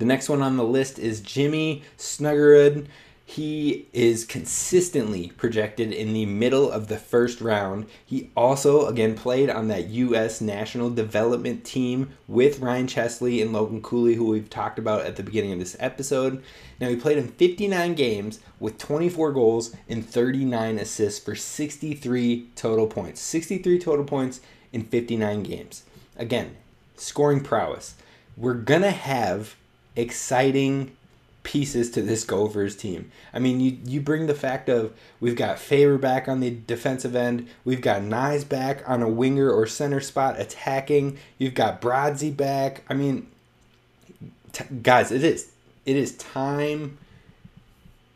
The 0.02 0.08
next 0.08 0.28
one 0.28 0.42
on 0.42 0.56
the 0.56 0.64
list 0.64 0.98
is 0.98 1.20
Jimmy 1.20 1.84
Snuggerud 1.96 2.88
he 3.24 3.86
is 3.92 4.24
consistently 4.24 5.28
projected 5.36 5.92
in 5.92 6.12
the 6.12 6.26
middle 6.26 6.68
of 6.68 6.88
the 6.88 6.98
first 6.98 7.40
round. 7.40 7.86
He 8.04 8.32
also, 8.36 8.88
again, 8.88 9.14
played 9.14 9.48
on 9.48 9.68
that 9.68 9.90
U.S. 9.90 10.40
national 10.40 10.90
development 10.90 11.64
team 11.64 12.10
with 12.26 12.58
Ryan 12.58 12.88
Chesley 12.88 13.40
and 13.40 13.52
Logan 13.52 13.80
Cooley, 13.80 14.16
who 14.16 14.26
we've 14.26 14.50
talked 14.50 14.76
about 14.76 15.06
at 15.06 15.14
the 15.14 15.22
beginning 15.22 15.52
of 15.52 15.60
this 15.60 15.76
episode. 15.78 16.42
Now, 16.80 16.88
he 16.88 16.96
played 16.96 17.16
in 17.16 17.28
59 17.28 17.94
games 17.94 18.40
with 18.58 18.78
24 18.78 19.30
goals 19.30 19.72
and 19.88 20.04
39 20.04 20.78
assists 20.78 21.24
for 21.24 21.36
63 21.36 22.48
total 22.56 22.88
points. 22.88 23.20
63 23.20 23.78
total 23.78 24.04
points 24.04 24.40
in 24.72 24.82
59 24.82 25.44
games. 25.44 25.84
Again, 26.16 26.56
scoring 26.96 27.40
prowess. 27.40 27.94
We're 28.36 28.54
going 28.54 28.82
to 28.82 28.90
have 28.90 29.54
exciting 29.96 30.96
pieces 31.42 31.90
to 31.90 32.02
this 32.02 32.24
Gophers 32.24 32.76
team. 32.76 33.10
I 33.32 33.38
mean, 33.38 33.60
you 33.60 33.78
you 33.84 34.00
bring 34.00 34.26
the 34.26 34.34
fact 34.34 34.68
of 34.68 34.92
we've 35.20 35.36
got 35.36 35.58
Faber 35.58 35.98
back 35.98 36.28
on 36.28 36.40
the 36.40 36.50
defensive 36.50 37.16
end, 37.16 37.48
we've 37.64 37.80
got 37.80 38.02
Knies 38.02 38.48
back 38.48 38.88
on 38.88 39.02
a 39.02 39.08
winger 39.08 39.50
or 39.50 39.66
center 39.66 40.00
spot 40.00 40.40
attacking, 40.40 41.18
you've 41.38 41.54
got 41.54 41.80
Brodsey 41.80 42.34
back. 42.36 42.82
I 42.88 42.94
mean, 42.94 43.28
t- 44.52 44.64
guys, 44.82 45.10
it 45.10 45.24
is 45.24 45.50
it 45.84 45.96
is 45.96 46.16
time. 46.16 46.98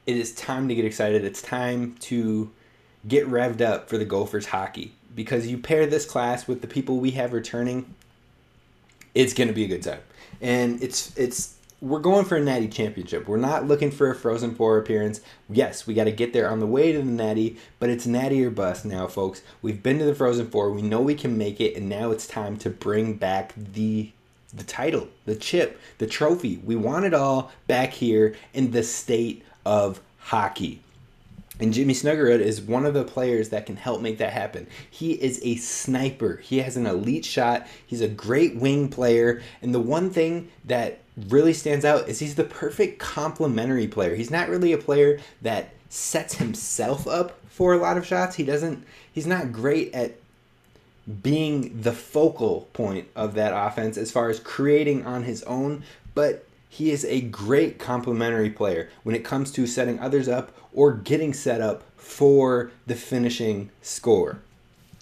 It 0.06 0.16
is 0.16 0.32
time 0.34 0.68
to 0.68 0.74
get 0.74 0.84
excited. 0.84 1.24
It's 1.24 1.42
time 1.42 1.96
to 2.00 2.50
get 3.08 3.26
revved 3.28 3.60
up 3.60 3.88
for 3.88 3.98
the 3.98 4.04
Gophers 4.04 4.46
hockey 4.46 4.92
because 5.14 5.48
you 5.48 5.58
pair 5.58 5.86
this 5.86 6.04
class 6.04 6.46
with 6.46 6.60
the 6.60 6.68
people 6.68 6.98
we 6.98 7.12
have 7.12 7.32
returning. 7.32 7.94
It's 9.14 9.32
gonna 9.32 9.52
be 9.52 9.64
a 9.64 9.68
good 9.68 9.82
time, 9.82 10.00
and 10.40 10.80
it's 10.82 11.16
it's 11.16 11.55
we're 11.80 12.00
going 12.00 12.24
for 12.24 12.36
a 12.36 12.40
natty 12.40 12.68
championship. 12.68 13.28
We're 13.28 13.36
not 13.36 13.66
looking 13.66 13.90
for 13.90 14.10
a 14.10 14.14
Frozen 14.14 14.54
Four 14.54 14.78
appearance. 14.78 15.20
Yes, 15.48 15.86
we 15.86 15.94
got 15.94 16.04
to 16.04 16.12
get 16.12 16.32
there 16.32 16.50
on 16.50 16.60
the 16.60 16.66
way 16.66 16.92
to 16.92 16.98
the 16.98 17.04
natty, 17.04 17.58
but 17.78 17.90
it's 17.90 18.06
natty 18.06 18.44
or 18.44 18.50
bust 18.50 18.84
now, 18.84 19.06
folks. 19.06 19.42
We've 19.62 19.82
been 19.82 19.98
to 19.98 20.04
the 20.04 20.14
Frozen 20.14 20.50
Four. 20.50 20.72
We 20.72 20.82
know 20.82 21.00
we 21.00 21.14
can 21.14 21.36
make 21.36 21.60
it, 21.60 21.76
and 21.76 21.88
now 21.88 22.10
it's 22.10 22.26
time 22.26 22.56
to 22.58 22.70
bring 22.70 23.14
back 23.14 23.52
the 23.56 24.12
the 24.54 24.64
title, 24.64 25.08
the 25.26 25.36
chip, 25.36 25.78
the 25.98 26.06
trophy. 26.06 26.60
We 26.64 26.76
want 26.76 27.04
it 27.04 27.12
all 27.12 27.52
back 27.66 27.92
here 27.92 28.34
in 28.54 28.70
the 28.70 28.82
state 28.82 29.44
of 29.66 30.00
hockey. 30.18 30.80
And 31.58 31.72
Jimmy 31.72 31.94
Snuggerud 31.94 32.40
is 32.40 32.60
one 32.60 32.84
of 32.84 32.94
the 32.94 33.04
players 33.04 33.48
that 33.48 33.66
can 33.66 33.76
help 33.76 34.00
make 34.00 34.18
that 34.18 34.32
happen. 34.32 34.66
He 34.90 35.12
is 35.12 35.40
a 35.42 35.56
sniper. 35.56 36.36
He 36.36 36.58
has 36.58 36.76
an 36.76 36.86
elite 36.86 37.24
shot. 37.24 37.66
He's 37.86 38.02
a 38.02 38.08
great 38.08 38.56
wing 38.56 38.88
player. 38.88 39.42
And 39.62 39.74
the 39.74 39.80
one 39.80 40.10
thing 40.10 40.50
that 40.66 41.00
really 41.28 41.54
stands 41.54 41.84
out 41.84 42.08
is 42.08 42.18
he's 42.18 42.34
the 42.34 42.44
perfect 42.44 42.98
complementary 42.98 43.88
player. 43.88 44.14
He's 44.14 44.30
not 44.30 44.48
really 44.48 44.72
a 44.72 44.78
player 44.78 45.18
that 45.42 45.70
sets 45.88 46.34
himself 46.34 47.06
up 47.06 47.38
for 47.48 47.72
a 47.72 47.78
lot 47.78 47.96
of 47.96 48.06
shots. 48.06 48.36
He 48.36 48.44
doesn't 48.44 48.84
he's 49.12 49.26
not 49.26 49.52
great 49.52 49.94
at 49.94 50.16
being 51.22 51.80
the 51.80 51.92
focal 51.92 52.68
point 52.72 53.08
of 53.14 53.34
that 53.34 53.52
offense 53.54 53.96
as 53.96 54.10
far 54.10 54.28
as 54.28 54.40
creating 54.40 55.06
on 55.06 55.22
his 55.22 55.42
own, 55.44 55.84
but 56.14 56.45
he 56.68 56.90
is 56.90 57.04
a 57.04 57.20
great 57.20 57.78
complementary 57.78 58.50
player 58.50 58.88
when 59.02 59.14
it 59.14 59.24
comes 59.24 59.50
to 59.52 59.66
setting 59.66 59.98
others 59.98 60.28
up 60.28 60.52
or 60.72 60.92
getting 60.92 61.32
set 61.32 61.60
up 61.60 61.82
for 61.96 62.70
the 62.86 62.94
finishing 62.94 63.70
score. 63.82 64.40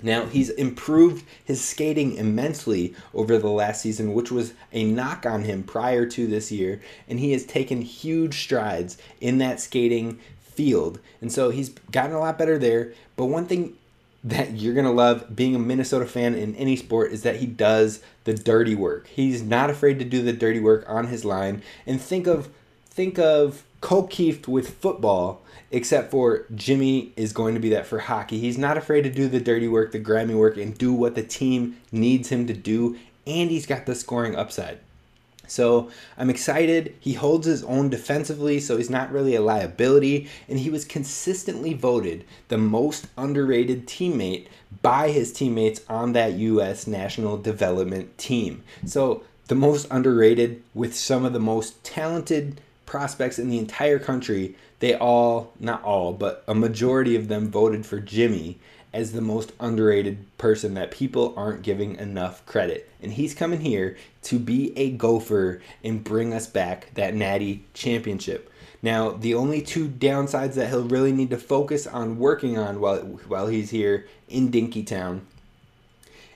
Now, 0.03 0.27
he's 0.27 0.51
improved 0.51 1.25
his 1.43 1.65
skating 1.65 2.17
immensely 2.17 2.95
over 3.15 3.39
the 3.39 3.49
last 3.49 3.81
season, 3.81 4.13
which 4.13 4.31
was 4.31 4.53
a 4.73 4.85
knock 4.85 5.25
on 5.25 5.45
him 5.45 5.63
prior 5.63 6.05
to 6.07 6.27
this 6.27 6.53
year, 6.53 6.83
and 7.09 7.19
he 7.19 7.33
has 7.33 7.47
taken 7.47 7.81
huge 7.81 8.43
strides 8.43 8.99
in 9.21 9.39
that 9.39 9.61
skating 9.61 10.19
field. 10.43 11.01
And 11.21 11.33
so 11.33 11.51
he's 11.51 11.71
gotten 11.91 12.15
a 12.15 12.21
lot 12.21 12.37
better 12.37 12.59
there. 12.59 12.93
But 13.17 13.27
one 13.27 13.47
thing 13.47 13.79
that 14.25 14.53
you're 14.53 14.75
going 14.75 14.87
to 14.87 14.91
love 14.91 15.37
being 15.37 15.55
a 15.55 15.59
Minnesota 15.59 16.07
fan 16.07 16.35
in 16.35 16.55
any 16.57 16.77
sport 16.77 17.13
is 17.13 17.23
that 17.23 17.37
he 17.37 17.47
does 17.47 18.03
the 18.25 18.33
dirty 18.33 18.75
work. 18.75 19.07
He's 19.07 19.43
not 19.43 19.69
afraid 19.69 19.99
to 19.99 20.05
do 20.05 20.23
the 20.23 20.33
dirty 20.33 20.61
work 20.61 20.85
on 20.89 21.09
his 21.09 21.25
line. 21.25 21.63
And 21.87 22.01
think 22.01 22.27
of 22.27 22.49
think 22.89 23.19
of 23.19 23.65
Keith 24.09 24.49
with 24.49 24.79
football 24.81 25.43
except 25.71 26.11
for 26.11 26.47
Jimmy 26.55 27.13
is 27.17 27.33
going 27.33 27.55
to 27.55 27.61
be 27.61 27.69
that 27.71 27.87
for 27.87 27.99
hockey. 27.99 28.39
He's 28.39 28.57
not 28.57 28.79
afraid 28.79 29.03
to 29.03 29.11
do 29.11 29.29
the 29.29 29.41
dirty 29.41 29.67
work, 29.67 29.93
the 29.93 29.99
grimy 29.99 30.35
work, 30.35 30.57
and 30.57 30.77
do 30.79 30.93
what 30.93 31.17
the 31.17 31.23
team 31.23 31.77
needs 31.91 32.29
him 32.29 32.47
to 32.47 32.55
do, 32.55 32.97
and 33.27 33.51
he's 33.51 33.67
got 33.67 33.85
the 33.85 33.97
scoring 33.97 34.37
upside. 34.37 34.79
So 35.47 35.91
I'm 36.17 36.31
excited. 36.31 36.95
He 37.01 37.15
holds 37.15 37.47
his 37.47 37.65
own 37.65 37.89
defensively, 37.89 38.61
so 38.61 38.77
he's 38.77 38.91
not 38.91 39.13
really 39.13 39.35
a 39.35 39.43
liability, 39.43 40.29
and 40.49 40.59
he 40.59 40.71
was 40.71 40.85
consistently 40.85 41.75
voted 41.75 42.25
the 42.49 42.59
most 42.59 43.07
underrated 43.17 43.87
teammate 43.87 44.47
by 44.83 45.11
his 45.11 45.33
teammates 45.33 45.81
on 45.89 46.13
that 46.13 46.35
U.S. 46.35 46.87
national 46.87 47.37
development 47.39 48.17
team. 48.19 48.63
So 48.87 49.23
the 49.49 49.55
most 49.55 49.87
underrated 49.91 50.63
with 50.75 50.95
some 50.95 51.25
of 51.25 51.33
the 51.33 51.41
most 51.41 51.83
talented 51.85 52.61
prospects 52.95 53.41
in 53.41 53.49
the 53.49 53.59
entire 53.59 53.99
country, 53.99 54.55
they 54.79 54.95
all, 54.95 55.53
not 55.59 55.83
all, 55.83 56.13
but 56.13 56.45
a 56.47 56.55
majority 56.55 57.17
of 57.17 57.27
them 57.27 57.51
voted 57.51 57.85
for 57.85 57.99
Jimmy 57.99 58.57
as 58.93 59.11
the 59.11 59.21
most 59.21 59.51
underrated 59.59 60.25
person 60.39 60.75
that 60.75 60.93
people 60.93 61.35
aren't 61.37 61.63
giving 61.63 61.97
enough 61.97 62.47
credit. 62.47 62.89
And 63.03 63.13
he's 63.13 63.35
coming 63.35 63.63
here 63.63 63.97
to 64.23 64.39
be 64.39 64.73
a 64.79 64.93
gopher 64.93 65.61
and 65.83 66.05
bring 66.05 66.33
us 66.33 66.47
back 66.47 66.95
that 66.95 67.17
natty 67.17 67.65
championship. 67.75 68.49
Now, 68.81 69.11
the 69.11 69.35
only 69.35 69.61
two 69.61 69.89
downsides 69.89 70.55
that 70.55 70.69
he'll 70.69 70.85
really 70.85 71.11
need 71.11 71.31
to 71.31 71.37
focus 71.37 71.89
on 71.89 72.21
working 72.21 72.57
on 72.57 72.79
while 72.79 73.01
while 73.27 73.49
he's 73.49 73.71
here 73.71 74.07
in 74.29 74.53
Dinkytown 74.53 75.23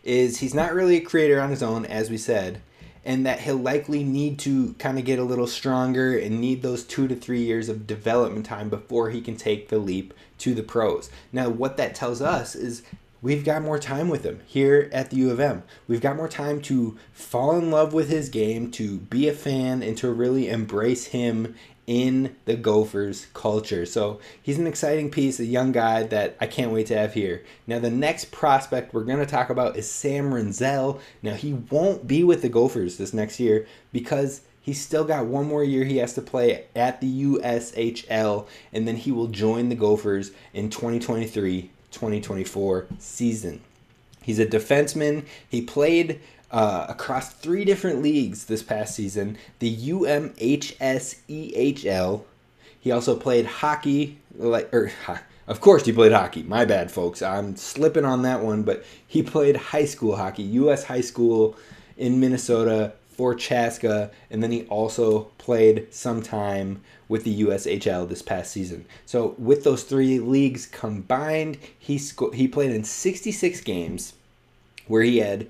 is 0.03 0.39
he's 0.39 0.55
not 0.55 0.75
really 0.75 0.97
a 0.97 1.03
creator 1.03 1.41
on 1.41 1.51
his 1.51 1.63
own, 1.63 1.87
as 1.87 2.11
we 2.11 2.19
said, 2.19 2.61
and 3.05 3.25
that 3.27 3.41
he'll 3.41 3.57
likely 3.57 4.05
need 4.05 4.39
to 4.41 4.75
kind 4.75 4.99
of 4.99 5.05
get 5.05 5.19
a 5.19 5.25
little 5.25 5.47
stronger 5.47 6.17
and 6.17 6.41
need 6.41 6.63
those 6.63 6.85
two 6.85 7.09
to 7.09 7.17
three 7.17 7.43
years 7.43 7.69
of 7.69 7.87
development 7.87 8.47
time 8.47 8.69
before 8.69 9.11
he 9.11 9.21
can 9.21 9.37
take 9.37 9.69
the 9.69 9.79
leap 9.79 10.15
to 10.39 10.55
the 10.55 10.63
pros. 10.63 11.11
Now, 11.33 11.49
what 11.49 11.77
that 11.77 11.95
tells 11.95 12.21
us 12.23 12.55
is 12.55 12.83
we've 13.21 13.45
got 13.45 13.63
more 13.63 13.79
time 13.79 14.09
with 14.09 14.25
him 14.25 14.41
here 14.47 14.89
at 14.93 15.11
the 15.11 15.17
U 15.17 15.31
of 15.31 15.41
M. 15.41 15.63
We've 15.87 16.01
got 16.01 16.17
more 16.17 16.29
time 16.29 16.61
to 16.63 16.97
fall 17.13 17.57
in 17.59 17.71
love 17.71 17.93
with 17.93 18.09
his 18.09 18.29
game, 18.29 18.71
to 18.73 18.99
be 18.99 19.29
a 19.29 19.33
fan, 19.33 19.83
and 19.83 19.97
to 19.99 20.11
really 20.11 20.49
embrace 20.49 21.07
him 21.07 21.55
in 21.89 22.37
the 22.45 22.55
Gophers 22.55 23.29
culture. 23.33 23.87
So 23.87 24.21
he's 24.43 24.59
an 24.59 24.67
exciting 24.67 25.11
piece, 25.11 25.41
a 25.41 25.45
young 25.47 25.73
guy 25.73 26.03
that 26.05 26.37
I 26.39 26.47
can't 26.47 26.71
wait 26.71 26.87
to 26.89 26.99
have 26.99 27.15
here. 27.15 27.43
Now, 27.67 27.79
the 27.79 27.91
next 27.91 28.31
prospect 28.31 28.93
we're 28.93 29.05
going 29.05 29.21
to 29.21 29.27
talk 29.27 29.49
about 29.49 29.75
is 29.77 29.91
Sam 29.91 30.31
Rinzel. 30.31 31.01
Now, 31.23 31.33
he 31.33 31.55
won't 31.55 32.07
be 32.07 32.23
with 32.23 32.43
the 32.43 32.51
Gophers 32.51 32.99
this 32.99 33.15
next 33.15 33.41
year 33.41 33.67
because 33.91 34.43
he's 34.61 34.81
still 34.81 35.05
got 35.05 35.25
one 35.25 35.47
more 35.47 35.65
year 35.65 35.85
he 35.85 35.97
has 35.97 36.13
to 36.13 36.21
play 36.21 36.67
at 36.77 37.01
the 37.01 37.25
USHL, 37.25 38.47
and 38.71 38.87
then 38.87 38.97
he 38.97 39.11
will 39.11 39.29
join 39.29 39.71
the 39.71 39.75
Gophers 39.75 40.31
in 40.53 40.69
2023 40.69 41.71
2024 41.91 42.87
season. 42.99 43.63
He's 44.23 44.39
a 44.39 44.45
defenseman. 44.45 45.25
He 45.49 45.63
played 45.63 46.21
uh, 46.51 46.87
across 46.89 47.33
three 47.33 47.65
different 47.65 48.03
leagues 48.03 48.47
this 48.47 48.63
past 48.63 48.95
season 48.95 49.37
the 49.59 49.77
UMHSEHL. 49.77 50.35
He 52.81 52.93
also 52.93 53.17
played 53.17 53.45
hockey, 53.47 54.19
like, 54.37 54.73
or 54.73 54.93
of 55.47 55.61
course 55.61 55.85
he 55.85 55.93
played 55.93 56.13
hockey. 56.13 56.43
My 56.43 56.65
bad, 56.65 56.91
folks. 56.91 57.21
I'm 57.23 57.57
slipping 57.57 58.05
on 58.05 58.23
that 58.23 58.41
one, 58.43 58.63
but 58.63 58.85
he 59.07 59.23
played 59.23 59.57
high 59.57 59.85
school 59.85 60.17
hockey, 60.17 60.43
U.S. 60.43 60.85
high 60.85 61.01
school 61.01 61.57
in 61.97 62.21
Minnesota 62.21 62.93
for 63.09 63.35
Chaska, 63.35 64.11
and 64.31 64.43
then 64.43 64.53
he 64.53 64.63
also 64.67 65.23
played 65.39 65.93
some 65.93 66.23
time 66.23 66.81
with 67.09 67.25
the 67.25 67.43
USHL 67.43 68.09
this 68.09 68.23
past 68.23 68.53
season. 68.53 68.85
So 69.07 69.35
with 69.39 69.65
those 69.65 69.83
three 69.83 70.21
leagues 70.21 70.67
combined, 70.67 71.59
he 71.79 71.99
sco- 71.99 72.31
he 72.31 72.47
played 72.47 72.71
in 72.71 72.85
66 72.85 73.61
games, 73.63 74.13
where 74.87 75.03
he 75.03 75.19
had 75.19 75.49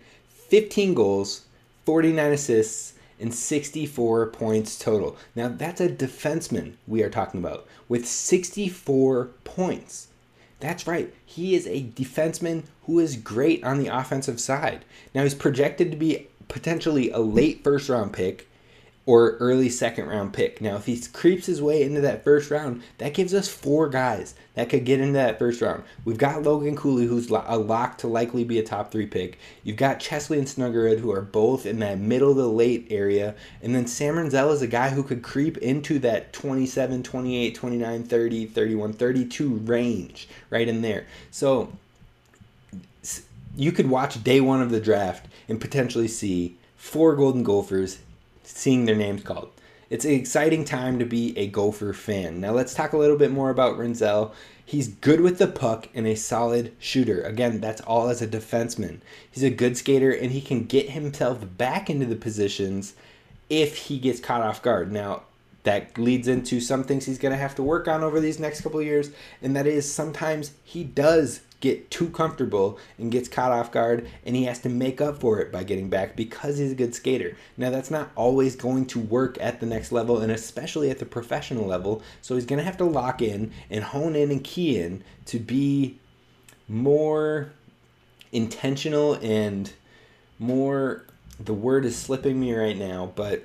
15 0.48 0.94
goals, 0.94 1.42
49 1.84 2.32
assists, 2.32 2.94
and 3.20 3.34
64 3.34 4.26
points 4.28 4.78
total. 4.78 5.16
Now, 5.34 5.48
that's 5.48 5.80
a 5.80 5.88
defenseman 5.88 6.74
we 6.86 7.02
are 7.02 7.10
talking 7.10 7.40
about 7.40 7.66
with 7.88 8.06
64 8.06 9.26
points. 9.44 10.08
That's 10.60 10.86
right. 10.86 11.12
He 11.24 11.54
is 11.54 11.66
a 11.66 11.84
defenseman 11.84 12.64
who 12.84 12.98
is 12.98 13.16
great 13.16 13.62
on 13.64 13.78
the 13.78 13.88
offensive 13.88 14.40
side. 14.40 14.84
Now, 15.14 15.22
he's 15.22 15.34
projected 15.34 15.90
to 15.90 15.96
be 15.96 16.28
potentially 16.48 17.10
a 17.10 17.18
late 17.18 17.62
first 17.62 17.88
round 17.88 18.12
pick 18.12 18.48
or 19.08 19.38
early 19.38 19.70
second 19.70 20.06
round 20.06 20.34
pick. 20.34 20.60
Now, 20.60 20.76
if 20.76 20.84
he 20.84 21.00
creeps 21.00 21.46
his 21.46 21.62
way 21.62 21.82
into 21.82 22.02
that 22.02 22.22
first 22.22 22.50
round, 22.50 22.82
that 22.98 23.14
gives 23.14 23.32
us 23.32 23.48
four 23.48 23.88
guys 23.88 24.34
that 24.54 24.68
could 24.68 24.84
get 24.84 25.00
into 25.00 25.14
that 25.14 25.38
first 25.38 25.62
round. 25.62 25.82
We've 26.04 26.18
got 26.18 26.42
Logan 26.42 26.76
Cooley, 26.76 27.06
who's 27.06 27.30
a 27.30 27.56
lock 27.56 27.96
to 27.98 28.06
likely 28.06 28.44
be 28.44 28.58
a 28.58 28.62
top 28.62 28.92
three 28.92 29.06
pick. 29.06 29.38
You've 29.64 29.78
got 29.78 29.98
Chesley 29.98 30.36
and 30.36 30.46
Snuggerud, 30.46 30.98
who 31.00 31.10
are 31.10 31.22
both 31.22 31.64
in 31.64 31.78
that 31.78 31.98
middle 31.98 32.34
to 32.34 32.46
late 32.46 32.86
area. 32.90 33.34
And 33.62 33.74
then 33.74 33.86
Sam 33.86 34.16
Rinzel 34.16 34.52
is 34.52 34.60
a 34.60 34.66
guy 34.66 34.90
who 34.90 35.02
could 35.02 35.22
creep 35.22 35.56
into 35.56 35.98
that 36.00 36.34
27, 36.34 37.02
28, 37.02 37.54
29, 37.54 38.04
30, 38.04 38.44
31, 38.44 38.92
32 38.92 39.54
range, 39.54 40.28
right 40.50 40.68
in 40.68 40.82
there. 40.82 41.06
So 41.30 41.72
you 43.56 43.72
could 43.72 43.88
watch 43.88 44.22
day 44.22 44.42
one 44.42 44.60
of 44.60 44.70
the 44.70 44.80
draft 44.80 45.28
and 45.48 45.58
potentially 45.58 46.08
see 46.08 46.58
four 46.76 47.16
Golden 47.16 47.42
Gophers 47.42 48.00
seeing 48.48 48.84
their 48.84 48.96
names 48.96 49.22
called. 49.22 49.50
It's 49.90 50.04
an 50.04 50.12
exciting 50.12 50.64
time 50.64 50.98
to 50.98 51.04
be 51.04 51.36
a 51.38 51.46
Gopher 51.46 51.92
fan. 51.92 52.40
Now 52.40 52.52
let's 52.52 52.74
talk 52.74 52.92
a 52.92 52.98
little 52.98 53.16
bit 53.16 53.30
more 53.30 53.50
about 53.50 53.78
Rinzel. 53.78 54.32
He's 54.64 54.88
good 54.88 55.22
with 55.22 55.38
the 55.38 55.46
puck 55.46 55.88
and 55.94 56.06
a 56.06 56.14
solid 56.14 56.74
shooter. 56.78 57.22
Again, 57.22 57.60
that's 57.60 57.80
all 57.80 58.08
as 58.08 58.20
a 58.20 58.26
defenseman. 58.26 59.00
He's 59.30 59.42
a 59.44 59.50
good 59.50 59.78
skater 59.78 60.10
and 60.10 60.30
he 60.30 60.42
can 60.42 60.64
get 60.64 60.90
himself 60.90 61.38
back 61.56 61.88
into 61.88 62.04
the 62.04 62.16
positions 62.16 62.94
if 63.48 63.76
he 63.76 63.98
gets 63.98 64.20
caught 64.20 64.42
off 64.42 64.62
guard. 64.62 64.92
Now, 64.92 65.22
that 65.64 65.98
leads 65.98 66.28
into 66.28 66.60
some 66.60 66.84
things 66.84 67.04
he's 67.04 67.18
going 67.18 67.32
to 67.32 67.38
have 67.38 67.54
to 67.56 67.62
work 67.62 67.88
on 67.88 68.02
over 68.02 68.20
these 68.20 68.38
next 68.38 68.60
couple 68.62 68.80
years, 68.80 69.10
and 69.42 69.54
that 69.56 69.66
is 69.66 69.92
sometimes 69.92 70.52
he 70.64 70.84
does 70.84 71.40
get 71.60 71.90
too 71.90 72.08
comfortable 72.10 72.78
and 72.98 73.10
gets 73.10 73.28
caught 73.28 73.50
off 73.50 73.72
guard 73.72 74.08
and 74.24 74.36
he 74.36 74.44
has 74.44 74.60
to 74.60 74.68
make 74.68 75.00
up 75.00 75.18
for 75.18 75.40
it 75.40 75.50
by 75.50 75.64
getting 75.64 75.88
back 75.88 76.14
because 76.14 76.58
he's 76.58 76.72
a 76.72 76.76
good 76.76 76.94
skater. 76.94 77.36
Now 77.56 77.70
that's 77.70 77.90
not 77.90 78.10
always 78.14 78.54
going 78.54 78.86
to 78.86 79.00
work 79.00 79.36
at 79.40 79.60
the 79.60 79.66
next 79.66 79.90
level 79.90 80.18
and 80.20 80.30
especially 80.30 80.90
at 80.90 80.98
the 80.98 81.06
professional 81.06 81.66
level. 81.66 82.02
So 82.22 82.34
he's 82.34 82.46
going 82.46 82.60
to 82.60 82.64
have 82.64 82.76
to 82.78 82.84
lock 82.84 83.22
in 83.22 83.52
and 83.70 83.82
hone 83.82 84.14
in 84.14 84.30
and 84.30 84.42
key 84.44 84.78
in 84.78 85.02
to 85.26 85.38
be 85.38 85.98
more 86.68 87.50
intentional 88.30 89.14
and 89.14 89.72
more 90.38 91.04
the 91.40 91.54
word 91.54 91.84
is 91.84 91.96
slipping 91.96 92.38
me 92.38 92.52
right 92.54 92.76
now, 92.76 93.12
but 93.14 93.44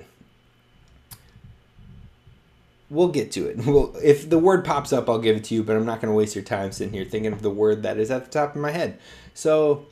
we'll 2.90 3.08
get 3.08 3.32
to 3.32 3.46
it. 3.46 3.58
Well, 3.66 3.94
if 4.02 4.28
the 4.28 4.38
word 4.38 4.64
pops 4.64 4.92
up, 4.92 5.08
I'll 5.08 5.18
give 5.18 5.36
it 5.36 5.44
to 5.44 5.54
you, 5.54 5.62
but 5.62 5.76
I'm 5.76 5.86
not 5.86 6.00
going 6.00 6.12
to 6.12 6.16
waste 6.16 6.34
your 6.34 6.44
time 6.44 6.72
sitting 6.72 6.92
here 6.92 7.04
thinking 7.04 7.32
of 7.32 7.42
the 7.42 7.50
word 7.50 7.82
that 7.82 7.98
is 7.98 8.10
at 8.10 8.24
the 8.24 8.30
top 8.30 8.54
of 8.54 8.60
my 8.60 8.70
head. 8.70 8.98
So, 9.32 9.86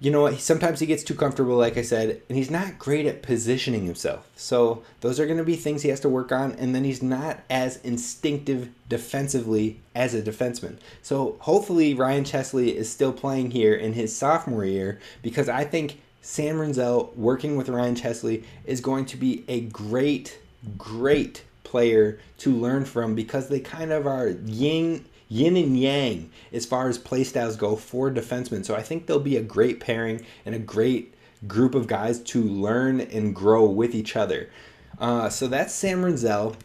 you 0.00 0.10
know 0.10 0.22
what? 0.22 0.38
Sometimes 0.40 0.80
he 0.80 0.86
gets 0.86 1.04
too 1.04 1.14
comfortable, 1.14 1.56
like 1.56 1.76
I 1.76 1.82
said, 1.82 2.20
and 2.28 2.36
he's 2.36 2.50
not 2.50 2.78
great 2.78 3.06
at 3.06 3.22
positioning 3.22 3.86
himself. 3.86 4.28
So, 4.34 4.82
those 5.02 5.20
are 5.20 5.26
going 5.26 5.38
to 5.38 5.44
be 5.44 5.56
things 5.56 5.82
he 5.82 5.90
has 5.90 6.00
to 6.00 6.08
work 6.08 6.32
on, 6.32 6.52
and 6.52 6.74
then 6.74 6.84
he's 6.84 7.02
not 7.02 7.40
as 7.48 7.76
instinctive 7.78 8.70
defensively 8.88 9.80
as 9.94 10.14
a 10.14 10.22
defenseman. 10.22 10.78
So, 11.02 11.36
hopefully, 11.40 11.94
Ryan 11.94 12.24
Chesley 12.24 12.76
is 12.76 12.90
still 12.90 13.12
playing 13.12 13.52
here 13.52 13.74
in 13.74 13.92
his 13.92 14.16
sophomore 14.16 14.64
year 14.64 14.98
because 15.22 15.48
I 15.48 15.64
think 15.64 16.00
Sam 16.22 16.56
Rinzel 16.56 17.14
working 17.16 17.56
with 17.56 17.68
Ryan 17.68 17.94
Chesley 17.94 18.44
is 18.64 18.80
going 18.80 19.06
to 19.06 19.16
be 19.16 19.44
a 19.48 19.60
great, 19.60 20.38
great 20.76 21.44
player 21.70 22.18
to 22.38 22.52
learn 22.52 22.84
from 22.84 23.14
because 23.14 23.48
they 23.48 23.60
kind 23.60 23.92
of 23.92 24.06
are 24.06 24.28
yin 24.28 25.04
yin 25.28 25.56
and 25.56 25.78
yang 25.78 26.28
as 26.52 26.66
far 26.66 26.88
as 26.88 26.98
playstyles 26.98 27.56
go 27.56 27.76
for 27.76 28.10
defensemen. 28.10 28.64
So 28.64 28.74
I 28.74 28.82
think 28.82 29.06
they'll 29.06 29.20
be 29.20 29.36
a 29.36 29.42
great 29.42 29.78
pairing 29.78 30.26
and 30.44 30.54
a 30.54 30.58
great 30.58 31.14
group 31.46 31.76
of 31.76 31.86
guys 31.86 32.18
to 32.20 32.42
learn 32.42 33.00
and 33.00 33.34
grow 33.34 33.64
with 33.64 33.94
each 33.94 34.16
other. 34.16 34.50
Uh, 34.98 35.28
so 35.28 35.46
that's 35.46 35.72
Sam 35.72 36.02
Rinzel, 36.02 36.56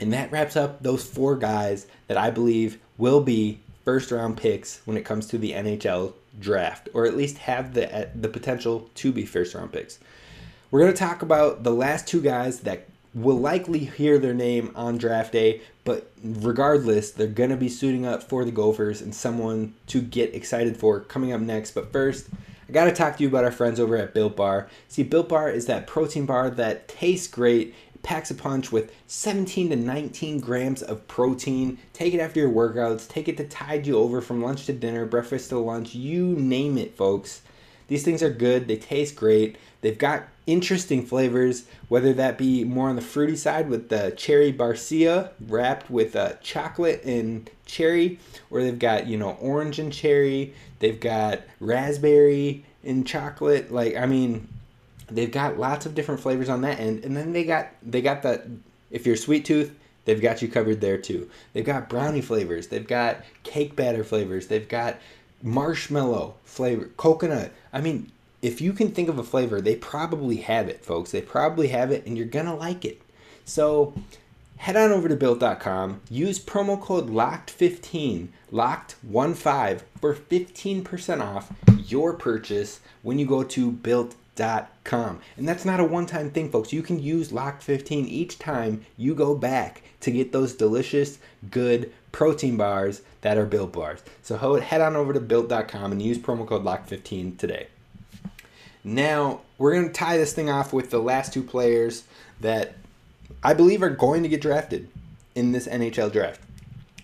and 0.00 0.12
that 0.12 0.32
wraps 0.32 0.56
up 0.56 0.82
those 0.82 1.04
four 1.04 1.36
guys 1.36 1.86
that 2.08 2.16
I 2.16 2.30
believe 2.30 2.78
will 2.96 3.20
be 3.20 3.60
first 3.84 4.10
round 4.10 4.38
picks 4.38 4.80
when 4.86 4.96
it 4.96 5.04
comes 5.04 5.26
to 5.26 5.38
the 5.38 5.52
NHL 5.52 6.14
draft, 6.40 6.88
or 6.94 7.04
at 7.04 7.16
least 7.16 7.38
have 7.38 7.74
the 7.74 8.08
the 8.14 8.28
potential 8.28 8.90
to 8.96 9.12
be 9.12 9.24
first 9.26 9.54
round 9.54 9.72
picks. 9.72 9.98
We're 10.70 10.80
going 10.80 10.92
to 10.92 10.98
talk 10.98 11.22
about 11.22 11.62
the 11.62 11.72
last 11.72 12.06
two 12.06 12.20
guys 12.20 12.60
that 12.60 12.88
will 13.22 13.38
likely 13.38 13.80
hear 13.80 14.18
their 14.18 14.34
name 14.34 14.72
on 14.74 14.98
draft 14.98 15.32
day, 15.32 15.60
but 15.84 16.10
regardless, 16.22 17.10
they're 17.10 17.26
going 17.26 17.50
to 17.50 17.56
be 17.56 17.68
suiting 17.68 18.06
up 18.06 18.22
for 18.22 18.44
the 18.44 18.52
Gophers 18.52 19.00
and 19.00 19.14
someone 19.14 19.74
to 19.88 20.00
get 20.00 20.34
excited 20.34 20.76
for 20.76 21.00
coming 21.00 21.32
up 21.32 21.40
next. 21.40 21.72
But 21.72 21.92
first, 21.92 22.28
I 22.68 22.72
got 22.72 22.84
to 22.84 22.92
talk 22.92 23.16
to 23.16 23.22
you 23.22 23.28
about 23.28 23.44
our 23.44 23.52
friends 23.52 23.80
over 23.80 23.96
at 23.96 24.14
Built 24.14 24.36
Bar. 24.36 24.68
See, 24.88 25.02
Built 25.02 25.28
Bar 25.28 25.50
is 25.50 25.66
that 25.66 25.86
protein 25.86 26.26
bar 26.26 26.50
that 26.50 26.86
tastes 26.86 27.26
great, 27.26 27.74
packs 28.02 28.30
a 28.30 28.34
punch 28.34 28.70
with 28.70 28.92
17 29.06 29.70
to 29.70 29.76
19 29.76 30.40
grams 30.40 30.82
of 30.82 31.06
protein. 31.08 31.78
Take 31.92 32.14
it 32.14 32.20
after 32.20 32.40
your 32.40 32.50
workouts, 32.50 33.08
take 33.08 33.28
it 33.28 33.36
to 33.38 33.48
tide 33.48 33.86
you 33.86 33.96
over 33.96 34.20
from 34.20 34.42
lunch 34.42 34.66
to 34.66 34.72
dinner, 34.72 35.06
breakfast 35.06 35.48
to 35.48 35.58
lunch, 35.58 35.94
you 35.94 36.34
name 36.36 36.78
it, 36.78 36.96
folks. 36.96 37.42
These 37.88 38.04
things 38.04 38.22
are 38.22 38.30
good, 38.30 38.68
they 38.68 38.76
taste 38.76 39.16
great. 39.16 39.56
They've 39.80 39.98
got 39.98 40.28
interesting 40.48 41.04
flavors, 41.04 41.66
whether 41.88 42.14
that 42.14 42.38
be 42.38 42.64
more 42.64 42.88
on 42.88 42.96
the 42.96 43.02
fruity 43.02 43.36
side 43.36 43.68
with 43.68 43.90
the 43.90 44.14
cherry 44.16 44.50
barcia 44.50 45.30
wrapped 45.46 45.90
with 45.90 46.16
uh, 46.16 46.32
chocolate 46.42 47.04
and 47.04 47.50
cherry, 47.66 48.18
or 48.50 48.62
they've 48.62 48.78
got, 48.78 49.06
you 49.06 49.18
know, 49.18 49.36
orange 49.40 49.78
and 49.78 49.92
cherry. 49.92 50.54
They've 50.78 50.98
got 50.98 51.42
raspberry 51.60 52.64
and 52.82 53.06
chocolate. 53.06 53.70
Like, 53.70 53.94
I 53.94 54.06
mean, 54.06 54.48
they've 55.10 55.30
got 55.30 55.58
lots 55.58 55.84
of 55.84 55.94
different 55.94 56.20
flavors 56.20 56.48
on 56.48 56.62
that 56.62 56.80
end. 56.80 57.04
And 57.04 57.14
then 57.14 57.34
they 57.34 57.44
got, 57.44 57.68
they 57.82 58.00
got 58.00 58.22
that, 58.22 58.46
if 58.90 59.04
you're 59.04 59.16
sweet 59.16 59.44
tooth, 59.44 59.76
they've 60.06 60.22
got 60.22 60.40
you 60.40 60.48
covered 60.48 60.80
there 60.80 60.96
too. 60.96 61.28
They've 61.52 61.64
got 61.64 61.90
brownie 61.90 62.22
flavors. 62.22 62.68
They've 62.68 62.88
got 62.88 63.22
cake 63.42 63.76
batter 63.76 64.02
flavors. 64.02 64.46
They've 64.46 64.68
got 64.68 64.96
marshmallow 65.42 66.36
flavor, 66.44 66.88
coconut. 66.96 67.52
I 67.70 67.82
mean, 67.82 68.10
if 68.40 68.60
you 68.60 68.72
can 68.72 68.90
think 68.90 69.08
of 69.08 69.18
a 69.18 69.24
flavor, 69.24 69.60
they 69.60 69.76
probably 69.76 70.36
have 70.36 70.68
it, 70.68 70.84
folks. 70.84 71.10
They 71.10 71.20
probably 71.20 71.68
have 71.68 71.90
it, 71.90 72.06
and 72.06 72.16
you're 72.16 72.26
gonna 72.26 72.54
like 72.54 72.84
it. 72.84 73.00
So 73.44 73.94
head 74.58 74.76
on 74.76 74.92
over 74.92 75.08
to 75.08 75.16
built.com, 75.16 76.00
use 76.10 76.38
promo 76.38 76.80
code 76.80 77.08
LOCKED15, 77.08 78.28
LOCKED15 78.52 79.82
for 80.00 80.14
15% 80.14 81.20
off 81.20 81.52
your 81.86 82.12
purchase 82.12 82.80
when 83.02 83.18
you 83.18 83.26
go 83.26 83.42
to 83.42 83.72
built.com. 83.72 85.20
And 85.36 85.48
that's 85.48 85.64
not 85.64 85.80
a 85.80 85.84
one 85.84 86.06
time 86.06 86.30
thing, 86.30 86.50
folks. 86.50 86.72
You 86.72 86.82
can 86.82 87.00
use 87.00 87.32
LOCKED15 87.32 88.06
each 88.06 88.38
time 88.38 88.84
you 88.96 89.14
go 89.14 89.34
back 89.34 89.82
to 90.00 90.10
get 90.10 90.32
those 90.32 90.54
delicious, 90.54 91.18
good 91.50 91.92
protein 92.12 92.56
bars 92.56 93.02
that 93.22 93.36
are 93.36 93.46
built 93.46 93.72
bars. 93.72 94.00
So 94.22 94.36
head 94.60 94.80
on 94.80 94.96
over 94.96 95.12
to 95.12 95.20
built.com 95.20 95.92
and 95.92 96.02
use 96.02 96.18
promo 96.18 96.46
code 96.46 96.64
LOCKED15 96.64 97.38
today. 97.38 97.68
Now, 98.84 99.40
we're 99.58 99.74
going 99.74 99.88
to 99.88 99.92
tie 99.92 100.16
this 100.16 100.32
thing 100.32 100.48
off 100.48 100.72
with 100.72 100.90
the 100.90 100.98
last 100.98 101.32
two 101.32 101.42
players 101.42 102.04
that 102.40 102.74
I 103.42 103.54
believe 103.54 103.82
are 103.82 103.90
going 103.90 104.22
to 104.22 104.28
get 104.28 104.40
drafted 104.40 104.88
in 105.34 105.52
this 105.52 105.66
NHL 105.66 106.12
draft. 106.12 106.40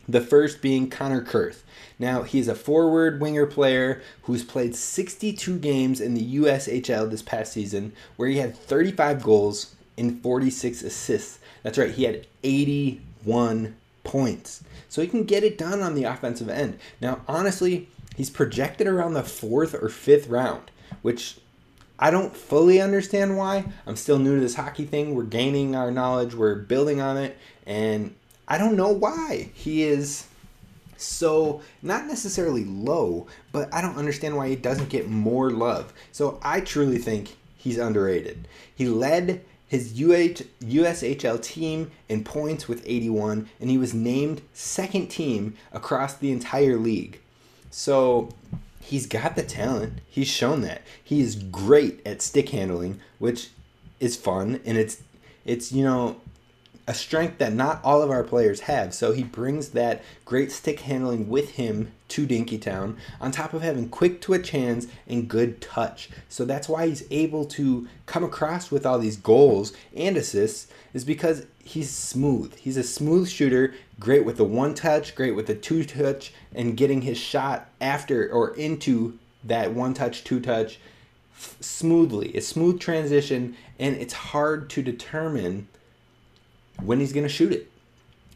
The 0.08 0.20
first 0.20 0.60
being 0.60 0.90
Connor 0.90 1.22
Kurth. 1.22 1.62
Now, 1.98 2.22
he's 2.22 2.48
a 2.48 2.54
forward 2.54 3.20
winger 3.20 3.46
player 3.46 4.02
who's 4.22 4.44
played 4.44 4.74
62 4.74 5.58
games 5.58 6.00
in 6.00 6.14
the 6.14 6.36
USHL 6.36 7.10
this 7.10 7.22
past 7.22 7.52
season, 7.52 7.92
where 8.16 8.28
he 8.28 8.38
had 8.38 8.56
35 8.56 9.22
goals 9.22 9.74
and 9.96 10.20
46 10.22 10.82
assists. 10.82 11.38
That's 11.62 11.78
right, 11.78 11.92
he 11.92 12.04
had 12.04 12.26
81 12.42 13.76
points. 14.02 14.62
So 14.88 15.02
he 15.02 15.08
can 15.08 15.24
get 15.24 15.44
it 15.44 15.58
done 15.58 15.80
on 15.80 15.94
the 15.94 16.04
offensive 16.04 16.48
end. 16.48 16.78
Now, 17.00 17.20
honestly, 17.26 17.88
he's 18.16 18.30
projected 18.30 18.86
around 18.86 19.14
the 19.14 19.22
fourth 19.22 19.74
or 19.74 19.88
fifth 19.88 20.28
round, 20.28 20.70
which 21.02 21.38
I 21.98 22.10
don't 22.10 22.36
fully 22.36 22.80
understand 22.80 23.36
why. 23.36 23.64
I'm 23.86 23.96
still 23.96 24.18
new 24.18 24.34
to 24.34 24.40
this 24.40 24.56
hockey 24.56 24.84
thing. 24.84 25.14
We're 25.14 25.24
gaining 25.24 25.76
our 25.76 25.90
knowledge, 25.90 26.34
we're 26.34 26.56
building 26.56 27.00
on 27.00 27.16
it, 27.16 27.38
and 27.66 28.14
I 28.48 28.58
don't 28.58 28.76
know 28.76 28.90
why 28.90 29.50
he 29.54 29.84
is 29.84 30.26
so 30.96 31.62
not 31.82 32.06
necessarily 32.06 32.64
low, 32.64 33.26
but 33.52 33.72
I 33.72 33.80
don't 33.80 33.96
understand 33.96 34.36
why 34.36 34.48
he 34.48 34.56
doesn't 34.56 34.88
get 34.88 35.08
more 35.08 35.50
love. 35.50 35.92
So 36.12 36.38
I 36.42 36.60
truly 36.60 36.98
think 36.98 37.36
he's 37.56 37.78
underrated. 37.78 38.48
He 38.74 38.86
led 38.86 39.44
his 39.68 39.92
UH, 39.92 40.44
USHL 40.62 41.42
team 41.42 41.90
in 42.08 42.22
points 42.22 42.68
with 42.68 42.82
81, 42.86 43.48
and 43.60 43.70
he 43.70 43.78
was 43.78 43.94
named 43.94 44.42
second 44.52 45.08
team 45.08 45.56
across 45.72 46.14
the 46.14 46.30
entire 46.30 46.76
league. 46.76 47.20
So 47.70 48.28
he's 48.84 49.06
got 49.06 49.34
the 49.34 49.42
talent. 49.42 50.00
He's 50.06 50.28
shown 50.28 50.60
that. 50.60 50.82
He 51.02 51.20
is 51.20 51.36
great 51.36 52.06
at 52.06 52.22
stick 52.22 52.50
handling, 52.50 53.00
which 53.18 53.50
is 54.00 54.16
fun 54.16 54.60
and 54.64 54.76
it's 54.76 55.02
it's 55.44 55.72
you 55.72 55.84
know 55.84 56.20
a 56.86 56.92
strength 56.92 57.38
that 57.38 57.52
not 57.52 57.80
all 57.82 58.02
of 58.02 58.10
our 58.10 58.22
players 58.22 58.60
have. 58.60 58.92
So 58.92 59.12
he 59.12 59.22
brings 59.22 59.70
that 59.70 60.02
great 60.26 60.52
stick 60.52 60.80
handling 60.80 61.30
with 61.30 61.52
him 61.52 61.92
to 62.14 62.28
Dinkytown, 62.28 62.96
on 63.20 63.32
top 63.32 63.54
of 63.54 63.62
having 63.62 63.88
quick 63.88 64.20
twitch 64.20 64.50
hands 64.50 64.86
and 65.08 65.28
good 65.28 65.60
touch. 65.60 66.08
So 66.28 66.44
that's 66.44 66.68
why 66.68 66.86
he's 66.86 67.02
able 67.10 67.44
to 67.46 67.88
come 68.06 68.22
across 68.22 68.70
with 68.70 68.86
all 68.86 69.00
these 69.00 69.16
goals 69.16 69.72
and 69.96 70.16
assists, 70.16 70.68
is 70.92 71.04
because 71.04 71.46
he's 71.64 71.90
smooth. 71.90 72.54
He's 72.54 72.76
a 72.76 72.84
smooth 72.84 73.28
shooter, 73.28 73.74
great 73.98 74.24
with 74.24 74.36
the 74.36 74.44
one 74.44 74.74
touch, 74.74 75.16
great 75.16 75.34
with 75.34 75.48
the 75.48 75.56
two 75.56 75.82
touch, 75.82 76.32
and 76.54 76.76
getting 76.76 77.02
his 77.02 77.18
shot 77.18 77.68
after 77.80 78.30
or 78.30 78.54
into 78.54 79.18
that 79.42 79.72
one 79.72 79.92
touch, 79.92 80.22
two 80.22 80.38
touch 80.38 80.78
f- 81.36 81.56
smoothly. 81.60 82.36
A 82.36 82.40
smooth 82.40 82.78
transition, 82.78 83.56
and 83.80 83.96
it's 83.96 84.14
hard 84.14 84.70
to 84.70 84.82
determine 84.82 85.66
when 86.80 87.00
he's 87.00 87.12
going 87.12 87.26
to 87.26 87.28
shoot 87.28 87.52
it. 87.52 87.72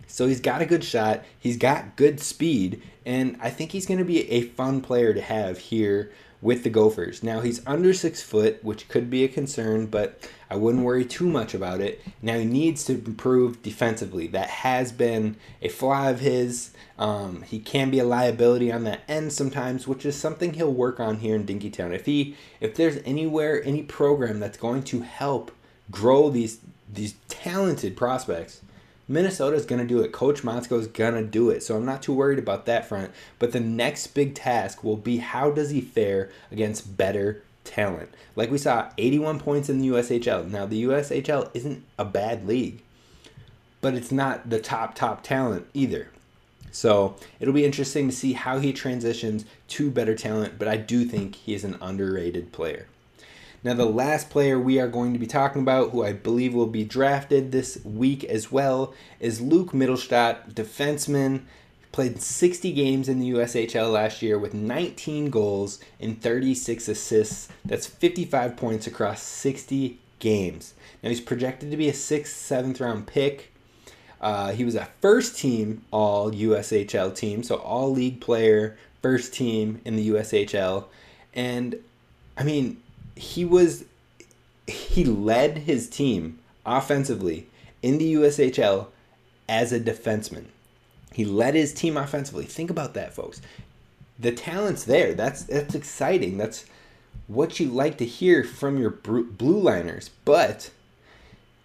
So 0.08 0.26
he's 0.26 0.40
got 0.40 0.62
a 0.62 0.66
good 0.66 0.82
shot, 0.82 1.22
he's 1.38 1.56
got 1.56 1.96
good 1.96 2.18
speed, 2.18 2.82
and 3.06 3.36
I 3.40 3.50
think 3.50 3.72
he's 3.72 3.86
going 3.86 3.98
to 3.98 4.04
be 4.04 4.28
a 4.30 4.42
fun 4.42 4.80
player 4.80 5.14
to 5.14 5.20
have 5.20 5.58
here 5.58 6.10
with 6.40 6.62
the 6.62 6.70
Gophers. 6.70 7.22
Now 7.22 7.40
he's 7.40 7.64
under 7.66 7.92
six 7.92 8.22
foot, 8.22 8.62
which 8.62 8.88
could 8.88 9.10
be 9.10 9.24
a 9.24 9.28
concern, 9.28 9.86
but 9.86 10.28
I 10.48 10.56
wouldn't 10.56 10.84
worry 10.84 11.04
too 11.04 11.28
much 11.28 11.52
about 11.52 11.80
it. 11.80 12.00
Now 12.22 12.38
he 12.38 12.44
needs 12.44 12.84
to 12.84 12.94
improve 12.94 13.62
defensively. 13.62 14.28
That 14.28 14.48
has 14.48 14.92
been 14.92 15.36
a 15.60 15.68
flaw 15.68 16.08
of 16.10 16.20
his. 16.20 16.70
Um, 16.98 17.42
he 17.42 17.58
can 17.58 17.90
be 17.90 17.98
a 17.98 18.04
liability 18.04 18.72
on 18.72 18.84
that 18.84 19.02
end 19.08 19.32
sometimes, 19.32 19.86
which 19.86 20.06
is 20.06 20.16
something 20.16 20.54
he'll 20.54 20.72
work 20.72 21.00
on 21.00 21.18
here 21.18 21.34
in 21.34 21.46
Dinkytown. 21.46 21.92
If 21.92 22.06
he, 22.06 22.36
if 22.60 22.74
there's 22.76 22.98
anywhere, 23.04 23.62
any 23.64 23.82
program 23.82 24.40
that's 24.40 24.58
going 24.58 24.84
to 24.84 25.00
help 25.00 25.52
grow 25.90 26.30
these 26.30 26.58
these 26.90 27.14
talented 27.28 27.96
prospects. 27.96 28.62
Minnesota 29.08 29.56
is 29.56 29.64
going 29.64 29.80
to 29.80 29.88
do 29.88 30.00
it. 30.02 30.12
Coach 30.12 30.42
Motzko 30.42 30.78
is 30.78 30.86
going 30.86 31.14
to 31.14 31.24
do 31.24 31.48
it. 31.48 31.62
So 31.62 31.76
I'm 31.76 31.86
not 31.86 32.02
too 32.02 32.12
worried 32.12 32.38
about 32.38 32.66
that 32.66 32.86
front. 32.86 33.10
But 33.38 33.52
the 33.52 33.60
next 33.60 34.08
big 34.08 34.34
task 34.34 34.84
will 34.84 34.98
be 34.98 35.16
how 35.16 35.50
does 35.50 35.70
he 35.70 35.80
fare 35.80 36.30
against 36.52 36.96
better 36.96 37.42
talent? 37.64 38.10
Like 38.36 38.50
we 38.50 38.58
saw, 38.58 38.90
81 38.98 39.40
points 39.40 39.70
in 39.70 39.78
the 39.78 39.88
USHL. 39.88 40.48
Now, 40.50 40.66
the 40.66 40.84
USHL 40.84 41.50
isn't 41.54 41.84
a 41.98 42.04
bad 42.04 42.46
league, 42.46 42.82
but 43.80 43.94
it's 43.94 44.12
not 44.12 44.50
the 44.50 44.60
top, 44.60 44.94
top 44.94 45.22
talent 45.22 45.66
either. 45.72 46.08
So 46.70 47.16
it'll 47.40 47.54
be 47.54 47.64
interesting 47.64 48.08
to 48.10 48.14
see 48.14 48.34
how 48.34 48.58
he 48.58 48.72
transitions 48.72 49.46
to 49.68 49.90
better 49.90 50.14
talent, 50.14 50.58
but 50.58 50.68
I 50.68 50.76
do 50.76 51.04
think 51.04 51.34
he 51.34 51.54
is 51.54 51.64
an 51.64 51.78
underrated 51.80 52.52
player. 52.52 52.86
Now, 53.64 53.74
the 53.74 53.86
last 53.86 54.30
player 54.30 54.58
we 54.58 54.78
are 54.78 54.88
going 54.88 55.12
to 55.12 55.18
be 55.18 55.26
talking 55.26 55.62
about, 55.62 55.90
who 55.90 56.04
I 56.04 56.12
believe 56.12 56.54
will 56.54 56.66
be 56.66 56.84
drafted 56.84 57.50
this 57.50 57.82
week 57.84 58.22
as 58.24 58.52
well, 58.52 58.94
is 59.18 59.40
Luke 59.40 59.72
Mittelstadt, 59.72 60.52
defenseman. 60.52 61.42
Played 61.90 62.22
60 62.22 62.72
games 62.72 63.08
in 63.08 63.18
the 63.18 63.30
USHL 63.30 63.90
last 63.90 64.22
year 64.22 64.38
with 64.38 64.54
19 64.54 65.30
goals 65.30 65.80
and 65.98 66.20
36 66.20 66.86
assists. 66.86 67.48
That's 67.64 67.86
55 67.86 68.56
points 68.56 68.86
across 68.86 69.22
60 69.22 69.98
games. 70.20 70.74
Now, 71.02 71.08
he's 71.08 71.20
projected 71.20 71.70
to 71.70 71.76
be 71.76 71.88
a 71.88 71.94
sixth, 71.94 72.36
seventh 72.36 72.80
round 72.80 73.06
pick. 73.06 73.52
Uh, 74.20 74.52
he 74.52 74.64
was 74.64 74.74
a 74.74 74.88
first 75.00 75.36
team 75.36 75.84
all 75.90 76.30
USHL 76.30 77.14
team, 77.14 77.42
so 77.42 77.56
all 77.56 77.90
league 77.90 78.20
player, 78.20 78.76
first 79.00 79.32
team 79.32 79.80
in 79.84 79.96
the 79.96 80.10
USHL. 80.10 80.84
And 81.34 81.76
I 82.36 82.42
mean, 82.44 82.82
he 83.18 83.44
was 83.44 83.84
he 84.66 85.04
led 85.04 85.58
his 85.58 85.88
team 85.88 86.38
offensively 86.64 87.46
in 87.82 87.98
the 87.98 88.14
USHL 88.14 88.88
as 89.48 89.72
a 89.72 89.80
defenseman. 89.80 90.46
He 91.12 91.24
led 91.24 91.54
his 91.54 91.72
team 91.72 91.96
offensively. 91.96 92.44
Think 92.44 92.70
about 92.70 92.94
that, 92.94 93.14
folks. 93.14 93.40
The 94.18 94.32
talent's 94.32 94.84
there. 94.84 95.14
That's 95.14 95.42
that's 95.44 95.74
exciting. 95.74 96.38
That's 96.38 96.64
what 97.26 97.58
you 97.58 97.68
like 97.68 97.98
to 97.98 98.04
hear 98.04 98.44
from 98.44 98.78
your 98.78 98.90
blue 98.90 99.58
liners. 99.58 100.10
But 100.24 100.70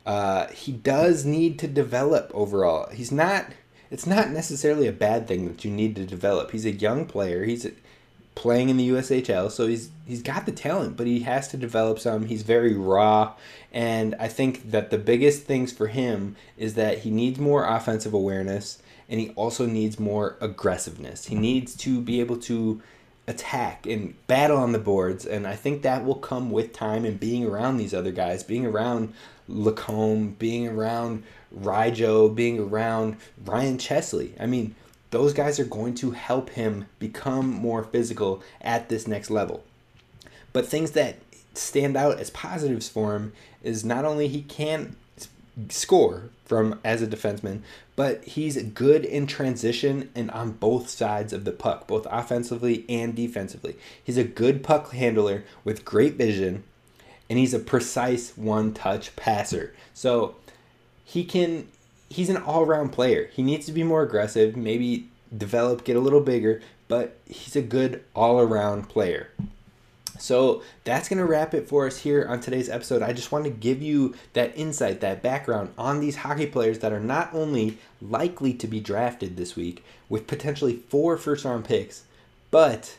uh, 0.06 0.48
he 0.48 0.72
does 0.72 1.26
need 1.26 1.60
to 1.60 1.68
develop 1.68 2.32
overall. 2.34 2.90
He's 2.92 3.12
not. 3.12 3.48
It's 3.92 4.08
not 4.08 4.32
necessarily 4.32 4.88
a 4.88 4.94
bad 4.94 5.28
thing 5.28 5.48
that 5.48 5.64
you 5.64 5.70
need 5.70 5.96
to 5.98 6.06
develop. 6.06 6.50
He's 6.50 6.66
a 6.66 6.72
young 6.72 7.06
player. 7.06 7.44
He's 7.44 7.68
playing 8.36 8.70
in 8.70 8.78
the 8.78 8.90
USHL, 8.90 9.52
so 9.52 9.68
he's 9.68 9.90
he's 10.06 10.22
got 10.22 10.46
the 10.46 10.52
talent, 10.52 10.98
but 10.98 11.08
he 11.08 11.22
has 11.22 11.48
to 11.50 11.58
develop 11.58 12.00
some. 12.00 12.26
He's 12.26 12.44
very 12.44 12.74
raw, 12.74 13.34
and 13.72 14.16
I 14.20 14.28
think 14.28 14.72
that 14.72 14.90
the 14.90 14.98
biggest 14.98 15.44
things 15.44 15.72
for 15.72 15.88
him 15.88 16.36
is 16.58 16.76
that 16.76 17.00
he 17.00 17.12
needs 17.12 17.40
more 17.40 17.66
offensive 17.66 18.14
awareness 18.14 18.80
and 19.10 19.20
he 19.20 19.30
also 19.32 19.66
needs 19.66 20.00
more 20.00 20.38
aggressiveness. 20.42 21.26
He 21.26 21.36
needs 21.36 21.76
to 21.78 22.02
be 22.02 22.20
able 22.20 22.38
to 22.38 22.82
attack 23.28 23.86
and 23.86 24.16
battle 24.28 24.58
on 24.58 24.72
the 24.72 24.80
boards, 24.80 25.26
and 25.26 25.48
I 25.48 25.56
think 25.56 25.82
that 25.82 26.04
will 26.04 26.16
come 26.16 26.52
with 26.52 26.74
time 26.74 27.06
and 27.06 27.20
being 27.20 27.46
around 27.46 27.78
these 27.78 27.94
other 27.94 28.12
guys, 28.12 28.44
being 28.44 28.66
around 28.66 29.14
Lacombe, 29.48 30.36
being 30.40 30.68
around 30.68 31.24
Rijo, 31.56 32.34
being 32.34 32.60
around 32.60 33.18
Ryan 33.46 33.78
Chesley. 33.78 34.34
I 34.40 34.46
mean, 34.46 34.76
those 35.14 35.32
guys 35.32 35.60
are 35.60 35.66
going 35.66 35.94
to 35.94 36.12
help 36.12 36.50
him 36.50 36.88
become 36.98 37.48
more 37.48 37.84
physical 37.84 38.42
at 38.60 38.90
this 38.90 39.08
next 39.08 39.30
level. 39.30 39.64
But 40.52 40.66
things 40.66 40.92
that 40.92 41.18
stand 41.54 41.96
out 41.96 42.20
as 42.20 42.32
positives 42.32 42.90
for 42.90 43.16
him 43.16 43.32
is 43.62 43.86
not 43.86 44.06
only 44.06 44.28
he 44.28 44.42
can 44.42 44.96
score 45.70 46.30
from 46.46 46.80
as 46.84 47.04
a 47.04 47.08
defenseman, 47.08 47.62
but 47.96 48.24
he's 48.24 48.62
good 48.62 49.06
in 49.06 49.28
transition 49.28 50.10
and 50.16 50.32
on 50.32 50.54
both 50.54 50.90
sides 50.90 51.32
of 51.32 51.46
the 51.46 51.52
puck, 51.52 51.86
both 51.86 52.08
offensively 52.10 52.84
and 52.90 53.16
defensively. 53.16 53.76
He's 54.04 54.18
a 54.18 54.24
good 54.24 54.64
puck 54.64 54.92
handler 54.94 55.44
with 55.64 55.86
great 55.86 56.16
vision, 56.16 56.64
and 57.30 57.38
he's 57.38 57.54
a 57.54 57.60
precise 57.60 58.36
one-touch 58.36 59.16
passer. 59.16 59.76
So 59.94 60.36
he 61.06 61.24
can 61.24 61.68
he's 62.14 62.30
an 62.30 62.38
all-round 62.38 62.92
player. 62.92 63.30
He 63.34 63.42
needs 63.42 63.66
to 63.66 63.72
be 63.72 63.84
more 63.84 64.04
aggressive, 64.04 64.56
maybe 64.56 65.10
develop, 65.36 65.84
get 65.84 65.96
a 65.96 66.00
little 66.00 66.22
bigger, 66.22 66.62
but 66.88 67.18
he's 67.26 67.56
a 67.56 67.62
good 67.62 68.04
all-around 68.16 68.88
player. 68.88 69.30
So 70.20 70.62
that's 70.84 71.10
going 71.10 71.18
to 71.18 71.26
wrap 71.26 71.56
it 71.56 71.68
for 71.68 71.88
us 71.88 71.98
here 71.98 72.26
on 72.30 72.40
today's 72.40 72.70
episode. 72.70 73.02
I 73.02 73.14
just 73.14 73.32
want 73.32 73.46
to 73.46 73.50
give 73.50 73.82
you 73.82 74.14
that 74.34 74.56
insight, 74.56 75.02
that 75.02 75.24
background 75.24 75.74
on 75.76 76.00
these 76.00 76.18
hockey 76.18 76.46
players 76.46 76.80
that 76.80 76.94
are 76.94 77.00
not 77.00 77.34
only 77.34 77.80
likely 78.00 78.54
to 78.54 78.68
be 78.68 78.80
drafted 78.80 79.36
this 79.36 79.56
week 79.56 79.84
with 80.08 80.28
potentially 80.28 80.76
four 80.76 81.18
first 81.18 81.46
round 81.46 81.66
picks, 81.66 82.04
but 82.52 82.96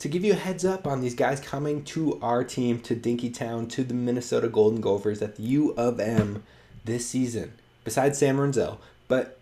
to 0.00 0.08
give 0.08 0.24
you 0.24 0.32
a 0.32 0.36
heads 0.36 0.64
up 0.64 0.88
on 0.88 1.00
these 1.00 1.14
guys 1.14 1.38
coming 1.38 1.84
to 1.84 2.18
our 2.20 2.42
team, 2.42 2.80
to 2.80 2.96
Dinkytown, 2.96 3.70
to 3.70 3.84
the 3.84 3.94
Minnesota 3.94 4.48
Golden 4.48 4.80
Gophers 4.80 5.22
at 5.22 5.36
the 5.36 5.44
U 5.44 5.72
of 5.76 6.00
M 6.00 6.42
this 6.84 7.06
season 7.06 7.52
besides 7.86 8.18
Sam 8.18 8.36
Rinzel. 8.36 8.76
But 9.08 9.38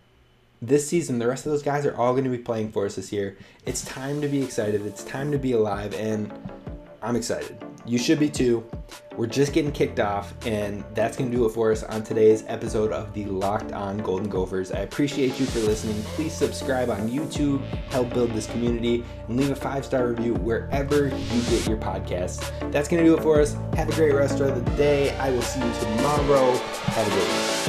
this 0.63 0.87
season, 0.87 1.19
the 1.19 1.27
rest 1.27 1.47
of 1.47 1.53
those 1.53 1.63
guys 1.63 1.85
are 1.85 1.97
all 1.97 2.13
going 2.13 2.25
to 2.25 2.31
be 2.31 2.39
playing 2.39 2.71
for 2.71 2.87
us 2.87 2.95
this 2.95 3.11
year. 3.13 3.37
It's 3.67 3.85
time 3.85 4.21
to 4.21 4.29
be 4.29 4.43
excited. 4.43 4.87
It's 4.87 5.03
time 5.03 5.33
to 5.33 5.39
be 5.39 5.53
alive. 5.53 5.95
And 5.95 6.33
I'm 7.03 7.17
excited. 7.17 7.57
You 7.87 7.99
should 7.99 8.19
be 8.19 8.31
too. 8.31 8.65
We're 9.15 9.27
just 9.27 9.53
getting 9.53 9.71
kicked 9.71 10.01
off, 10.01 10.33
and 10.47 10.83
that's 10.95 11.19
going 11.19 11.31
to 11.31 11.37
do 11.37 11.45
it 11.45 11.51
for 11.51 11.71
us 11.71 11.83
on 11.83 12.03
today's 12.03 12.43
episode 12.49 12.93
of 12.93 13.13
the 13.13 13.27
Locked 13.27 13.73
On 13.73 13.99
Golden 13.99 14.29
Gophers. 14.29 14.73
I 14.73 14.81
appreciate 14.81 15.39
you 15.39 15.45
for 15.45 15.61
listening. 15.61 16.03
Please 16.15 16.33
subscribe 16.33 16.89
on 16.89 17.11
YouTube, 17.11 17.63
help 17.91 18.13
build 18.15 18.33
this 18.33 18.47
community, 18.47 19.05
and 19.29 19.37
leave 19.37 19.51
a 19.51 19.55
five 19.55 19.85
star 19.85 20.09
review 20.09 20.33
wherever 20.35 21.09
you 21.09 21.43
get 21.51 21.67
your 21.69 21.77
podcasts. 21.77 22.51
That's 22.73 22.89
going 22.89 23.05
to 23.05 23.09
do 23.09 23.17
it 23.17 23.23
for 23.23 23.41
us. 23.41 23.55
Have 23.75 23.91
a 23.91 23.95
great 23.95 24.15
rest 24.15 24.41
of 24.41 24.65
the 24.65 24.71
day. 24.77 25.15
I 25.19 25.31
will 25.31 25.43
see 25.43 25.61
you 25.61 25.73
tomorrow. 25.75 26.53
Have 26.57 27.07
a 27.07 27.11
great 27.11 27.29
one. 27.29 27.64